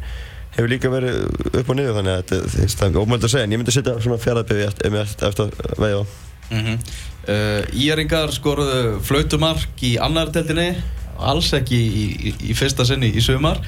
hefur 0.56 0.74
líka 0.74 0.90
verið 0.92 1.22
upp 1.62 1.70
og 1.70 1.78
niður 1.78 2.00
þannig 2.00 2.18
að 2.18 2.52
þetta 2.58 2.90
er 2.90 3.00
ómöld 3.00 3.22
að 3.22 3.36
segja 3.36 3.46
en 3.46 3.54
ég 3.54 3.62
myndi 3.62 3.78
setja 3.78 3.96
svona 4.02 4.20
fjaraðabíð 4.20 4.66
eftir 4.66 5.46
að 5.46 5.56
veiða 5.78 6.04
mm 6.52 6.64
-hmm. 6.64 6.90
uh, 7.32 7.84
Íringar 7.84 8.34
skoruðu 8.34 9.00
flautumark 9.06 9.82
í 9.82 9.96
annar 10.00 10.30
deildinni 10.34 10.74
alls 11.18 11.52
ekki 11.54 11.78
í, 11.78 12.04
í, 12.28 12.34
í 12.50 12.54
fyrsta 12.58 12.84
sinni 12.84 13.12
í 13.12 13.22
sumar. 13.22 13.60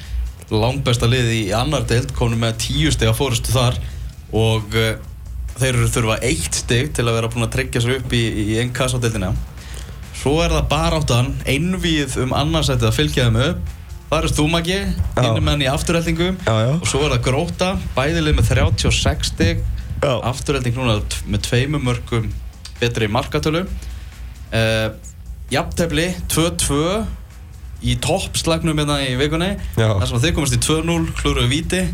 Langbæsta 0.51 1.07
liði 1.09 1.47
í 1.47 1.51
annar 1.55 1.85
deild 1.89 2.13
komum 2.13 2.39
með 2.39 2.57
tíu 2.67 2.91
steg 2.91 3.09
að 3.09 3.17
fórustu 3.17 3.51
þar. 3.51 3.79
Og 4.31 4.63
uh, 4.75 4.95
þeir 5.57 5.73
eru 5.73 5.89
þurfa 5.89 6.21
eitt 6.21 6.53
steg 6.53 6.93
til 6.93 7.07
að 7.07 7.17
vera 7.17 7.31
búin 7.31 7.47
að 7.47 7.53
tryggja 7.57 7.81
sér 7.81 7.99
upp 7.99 8.13
í, 8.13 8.23
í 8.23 8.57
einn 8.59 8.73
kass 8.75 8.93
á 8.93 8.99
deildina 8.99 9.33
svo 10.25 10.39
er 10.41 10.53
það 10.55 10.69
bara 10.71 10.99
áttan 11.01 11.27
einvið 11.45 12.15
um 12.23 12.31
annarsætið 12.33 12.87
að 12.89 12.95
fylgja 12.97 13.27
þeim 13.27 13.35
upp. 13.45 13.73
Það 14.05 14.17
eru 14.17 14.31
Þúmaki, 14.37 14.77
hinnum 15.17 15.47
enn 15.51 15.63
í 15.65 15.67
afturheldingum 15.69 16.35
og 16.47 16.83
svo 16.87 17.01
er 17.03 17.15
það 17.15 17.23
Gróta 17.25 17.69
bæðilið 17.97 18.37
með 18.37 18.49
36 18.53 19.31
steg 19.31 19.63
afturhelding 20.05 20.77
núna 20.77 20.99
með 21.25 21.41
tveimum 21.47 21.83
mörgum 21.83 22.27
betri 22.79 23.09
markatölu. 23.11 23.65
Uh, 24.55 24.89
Jafntefni 25.51 26.09
2-2 26.31 26.81
í 27.85 27.95
toppslagnum 28.01 28.77
hérna 28.81 29.01
í 29.05 29.13
vikunni. 29.19 29.53
Þar 29.77 30.09
sem 30.09 30.23
þeir 30.23 30.35
komast 30.37 30.57
í 30.57 30.61
2-0 30.63 31.15
klúruðu 31.19 31.51
viti 31.51 31.85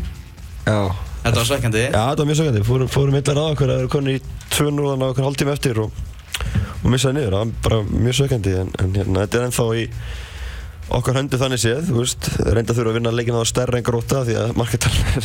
Já. 0.66 0.94
Þetta 1.22 1.38
var 1.38 1.46
svekkjandi. 1.46 1.82
Já, 1.86 2.00
þetta 2.10 2.22
var 2.22 2.28
mjög 2.28 2.38
svekkjandi, 2.38 2.62
fórum, 2.66 2.88
fórum 2.90 3.14
millar 3.14 3.38
á 3.38 3.44
okkur 3.44 3.70
að 3.70 3.80
eru 3.82 3.90
konið 3.90 4.16
í 4.16 4.22
2-0 4.54 4.86
þannig 4.88 5.04
að 5.06 5.12
okkur 5.12 5.26
hálftíma 5.26 5.54
eftir 5.54 5.80
og, 5.82 6.00
og 6.82 6.88
missaði 6.90 7.18
niður, 7.18 7.36
það 7.36 7.42
var 7.42 7.52
bara 7.66 7.78
mjög 8.06 8.16
svekkjandi 8.18 8.54
en, 8.58 8.72
en 8.82 8.96
hérna, 8.98 9.22
þetta 9.22 9.38
er 9.38 9.46
ennþá 9.46 9.66
í 9.78 9.84
okkar 10.90 11.16
höndu 11.20 11.38
þannig 11.38 11.60
séð, 11.62 11.86
þú 11.88 11.94
veist, 12.00 12.26
reynda 12.42 12.74
þurfa 12.74 12.90
að 12.90 12.96
vinna 12.98 13.12
leikina 13.14 13.38
á 13.38 13.46
stærra 13.46 13.78
en 13.78 13.86
gróta 13.86 14.24
því 14.26 14.34
að 14.40 14.48
marketæl 14.58 14.92
er, 15.12 15.24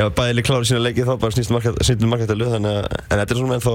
ef 0.00 0.06
bæðileg 0.16 0.44
klári 0.48 0.64
sína 0.68 0.80
leikið 0.86 1.08
þá 1.10 1.14
bara 1.20 1.32
snýst 1.36 1.50
um 1.52 1.56
marketælu 2.12 2.46
þannig 2.54 2.72
að, 2.72 2.84
en 3.04 3.18
þetta 3.20 3.32
er 3.34 3.38
svona 3.40 3.56
ennþá 3.58 3.72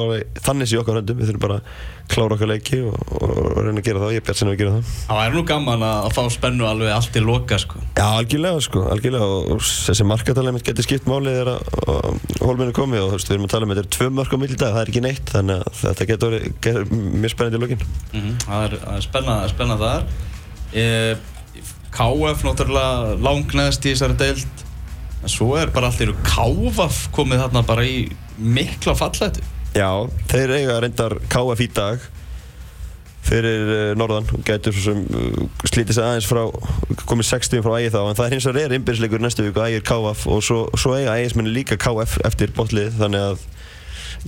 þannig 0.47 0.67
séð 0.71 0.81
okkar 0.83 0.97
höndu, 0.99 1.13
við 1.19 1.25
þurfum 1.29 1.43
bara 1.45 1.57
að 1.59 1.63
klára 2.09 2.33
okkar 2.35 2.49
leiki 2.49 2.77
og, 2.89 2.95
og, 3.19 3.29
og 3.29 3.59
reyna 3.67 3.79
að 3.79 3.85
gera 3.85 4.01
það, 4.01 4.13
ég 4.15 4.19
er 4.21 4.25
bjart 4.25 4.39
sinna 4.39 4.53
að 4.55 4.61
gera 4.63 4.73
það. 4.73 4.83
Það 5.05 5.21
er 5.27 5.31
nú 5.35 5.41
gaman 5.51 5.83
að 5.85 6.09
fá 6.15 6.23
spennu 6.33 6.63
alveg 6.65 6.89
allt 6.95 7.13
í 7.13 7.21
loka 7.21 7.57
sko. 7.61 7.77
Já, 7.93 8.07
algjörlega 8.07 8.59
sko, 8.65 8.79
algjörlega 8.89 9.27
og 9.53 9.61
þessi 9.61 10.03
marketæli 10.09 10.55
mitt 10.55 10.65
getur 10.65 10.85
skipt 10.87 11.05
málið 11.09 11.37
þegar 11.37 11.59
hólminu 12.41 12.73
komið 12.73 13.05
og 13.05 13.09
þú 13.13 13.17
veist, 13.19 13.29
við 13.29 13.35
erum 13.37 13.45
að 13.45 13.53
tala 13.53 13.63
um 13.67 13.73
þetta 13.75 13.85
er 13.85 13.93
tvö 13.93 14.07
mörg 14.17 14.33
á 20.69 21.17
mildag, 21.19 22.19
það 22.19 22.29
er 22.29 22.29
ekki 22.29 22.29
neitt 22.29 22.29
þannig 22.29 22.29
að 22.29 22.29
þetta 22.29 22.29
getur, 22.29 22.29
getur 22.29 22.29
mjög 22.29 22.29
spennandi 22.29 22.29
í 22.29 22.29
lokin. 22.29 22.29
Mm 22.29 22.31
-hmm. 22.31 22.31
Það 22.31 22.31
er, 22.31 22.31
er 22.31 22.31
spennað 22.31 22.33
spenna 22.33 22.33
þar. 22.33 22.37
E, 22.39 22.39
KF 22.39 22.45
náttúrulega 22.45 23.17
langnæðist 23.25 23.85
í 23.85 23.93
þessari 23.95 24.19
deild 24.19 24.63
en 25.19 25.31
svo 25.31 25.55
er 25.59 25.71
bara 25.73 25.89
allir 25.89 26.13
KF 26.23 27.09
komið 27.15 27.43
þarna 27.43 27.65
bara 27.67 27.83
í 27.87 28.05
mikla 28.37 28.95
fallætu 28.95 29.43
Já, 29.75 29.89
þeir 30.31 30.55
eiga 30.55 30.79
reyndar 30.83 31.17
KF 31.29 31.65
í 31.65 31.69
dag 31.75 32.05
fyrir 33.29 33.67
uh, 33.67 33.97
norðan 33.99 34.29
og 34.33 34.45
getur 34.47 34.73
slítið 35.67 35.91
sig 35.97 36.05
aðeins 36.05 36.29
frá 36.29 36.45
komið 37.09 37.27
60 37.33 37.65
frá 37.65 37.75
ægi 37.77 37.91
þá 37.93 37.99
en 38.05 38.17
það 38.17 38.25
er 38.25 38.35
hins 38.35 38.47
vegar 38.47 38.61
er 38.63 38.75
innbyrðsleikur 38.77 39.21
næstu 39.21 39.45
viku 39.45 39.65
ægir 39.65 39.85
KF 39.85 40.23
og 40.31 40.45
svo, 40.45 40.61
svo 40.79 40.95
eiga 40.95 41.17
ægismenni 41.19 41.53
líka 41.53 41.77
KF 41.77 42.17
eftir 42.25 42.55
botlið 42.55 42.95
þannig 43.01 43.27
að 43.33 43.43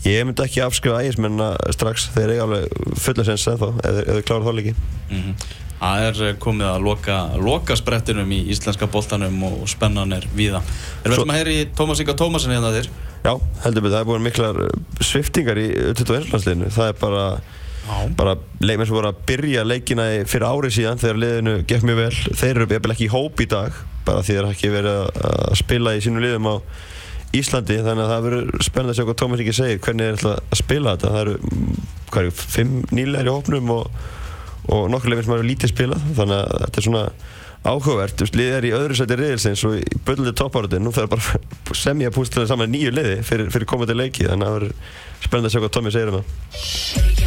ég 0.06 0.23
myndi 0.25 0.45
ekki 0.45 0.63
afskrifa 0.65 1.01
ægismenna 1.04 1.54
strax 1.75 2.10
þeir 2.15 2.36
eiga 2.36 2.47
alveg 2.47 2.95
fulla 3.01 3.27
sens 3.27 3.47
eða 3.51 3.60
þá 3.60 3.89
ef 3.89 3.99
þau 4.08 4.23
klára 4.30 4.47
þá 4.47 4.56
líki 4.60 4.73
mm 4.75 5.19
-hmm. 5.19 5.60
Það 5.82 6.04
er 6.06 6.36
komið 6.38 6.67
að 6.69 6.84
loka, 6.86 7.13
loka 7.41 7.75
sprettinum 7.80 8.30
í 8.36 8.43
íslenska 8.54 8.86
boltanum 8.91 9.39
og 9.47 9.63
spennan 9.69 10.13
er 10.13 10.27
víða. 10.38 10.62
Er 11.01 11.15
við 11.15 11.23
að 11.23 11.39
heyra 11.39 11.56
í 11.56 11.63
Tómas 11.73 12.04
Inga 12.04 12.13
Tómasin 12.13 12.54
hérna 12.54 12.69
þér? 12.75 12.89
Já, 13.25 13.32
heldur 13.63 13.88
við. 13.88 13.95
Það 13.95 14.04
er 14.04 14.10
búin 14.12 14.21
miklar 14.27 14.60
sviftingar 15.01 15.58
í 15.58 15.65
21. 15.97 16.30
landsliðinu. 16.36 16.69
Það 16.75 16.91
er 16.91 16.99
bara, 17.01 17.25
bara 18.19 18.38
leikmenn 18.62 18.91
sem 18.91 18.97
voru 18.99 19.10
að 19.10 19.25
byrja 19.32 19.65
leikina 19.65 20.06
fyrir 20.30 20.47
árið 20.51 20.77
síðan 20.77 21.01
þegar 21.01 21.21
liðinu 21.23 21.58
gekk 21.65 21.89
mjög 21.89 22.01
vel. 22.04 22.13
Þeir 22.43 22.62
eru 22.62 22.80
ekki 22.93 23.08
í 23.08 23.12
hóp 23.15 23.41
í 23.41 23.49
dag, 23.49 23.82
bara 24.06 24.21
því 24.21 24.38
þeir 24.38 24.45
hafa 24.45 24.58
ekki 24.60 24.73
verið 24.77 25.01
að 25.32 25.60
spila 25.63 25.95
í 25.97 26.06
sínum 26.06 26.21
liðum 26.21 26.51
á 26.54 26.56
Íslandi. 27.38 27.78
Þannig 27.84 28.06
að 28.06 28.13
það 28.13 28.26
verður 28.28 28.65
spennandi 28.67 28.94
að 28.94 28.98
sjá 29.00 29.08
hvað 29.10 29.20
Tómas 29.22 29.44
Ingi 29.44 29.54
segir, 29.56 29.84
hvernig 29.86 30.08
þeir 30.08 30.17
ætla 30.20 30.34
að 30.39 30.60
spila 30.60 30.96
þetta. 30.96 31.13
Það 31.13 31.22
eru, 31.22 31.36
hvað 32.12 32.26
eru, 32.26 32.34
fimm 32.56 32.74
nýlegar 32.91 33.30
í 33.30 33.36
hópnum 33.36 33.72
og 33.78 34.02
og 34.70 34.89
nokkur 34.91 35.12
leifir 35.12 35.26
sem 35.26 35.38
eru 35.38 35.48
lítið 35.48 35.74
spilað 35.74 36.04
þannig 36.17 36.38
að 36.38 36.65
þetta 36.65 36.82
er 36.82 36.88
svona 36.88 37.06
áhugavert 37.62 38.24
liðið 38.34 38.58
er 38.58 38.67
í 38.67 38.74
öðru 38.78 38.98
sæti 38.98 39.17
riðilsins 39.20 39.63
og 39.70 39.98
böllið 40.08 40.38
toppáratu 40.38 40.82
nú 40.82 40.94
þarf 40.96 41.13
bara 41.13 41.41
semja 41.84 42.13
pústilega 42.13 42.50
saman 42.50 42.74
nýju 42.74 42.94
liði 42.94 43.20
fyrir, 43.26 43.52
fyrir 43.54 43.70
komandi 43.70 43.98
leiki 43.98 44.30
þannig 44.30 44.48
að 44.48 44.52
það 44.52 44.60
verður 44.60 44.78
spennandi 45.26 45.52
að 45.52 45.56
sjá 45.56 45.63
hvað 45.65 45.76
Tommi 45.78 45.98
segir 45.98 46.13
um 46.13 46.22
það 46.22 47.21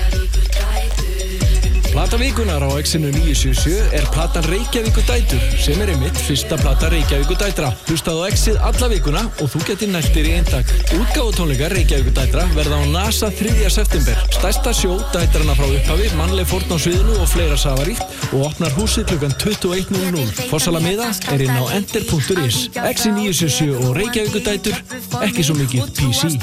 Plata 1.95 2.17
vikunar 2.19 2.59
á 2.59 2.71
Exinu 2.83 3.07
977 3.15 3.95
er 3.95 4.03
platan 4.11 4.43
Reykjavíku 4.51 5.03
dætur 5.07 5.39
sem 5.63 5.79
er 5.79 5.93
einmitt 5.93 6.17
fyrsta 6.19 6.57
plata 6.59 6.89
Reykjavíku 6.91 7.37
dætra. 7.39 7.69
Hlustað 7.87 8.19
á 8.19 8.23
Exið 8.35 8.59
alla 8.67 8.89
vikuna 8.91 9.23
og 9.39 9.53
þú 9.53 9.61
getur 9.69 9.93
nættir 9.93 10.27
í 10.27 10.33
eintak. 10.41 10.73
Útgáðutónleikar 10.99 11.71
Reykjavíku 11.79 12.11
dætra 12.17 12.49
verða 12.57 12.81
á 12.83 12.85
NASA 12.91 13.31
3. 13.31 13.71
september. 13.71 14.19
Stærsta 14.35 14.75
sjó 14.75 14.99
dætrana 15.15 15.55
frá 15.55 15.71
upphafi, 15.71 16.11
mannleg 16.19 16.51
fórn 16.51 16.75
á 16.75 16.79
sviðinu 16.83 17.15
og 17.23 17.31
fleira 17.31 17.55
safaríkt 17.55 18.03
og 18.35 18.43
opnar 18.51 18.75
húsið 18.75 19.07
klukkan 19.13 19.39
21.00. 19.39 20.51
Forsala 20.51 20.83
miða 20.83 21.13
er 21.31 21.47
inn 21.47 21.55
á 21.55 21.63
enter.is. 21.79 22.75
Exi 22.75 23.15
977 23.15 23.71
og 23.79 23.95
Reykjavíku 24.01 24.43
dætur, 24.43 24.83
ekki 25.23 25.47
svo 25.47 25.55
mikið 25.63 25.95
PC. 25.95 26.35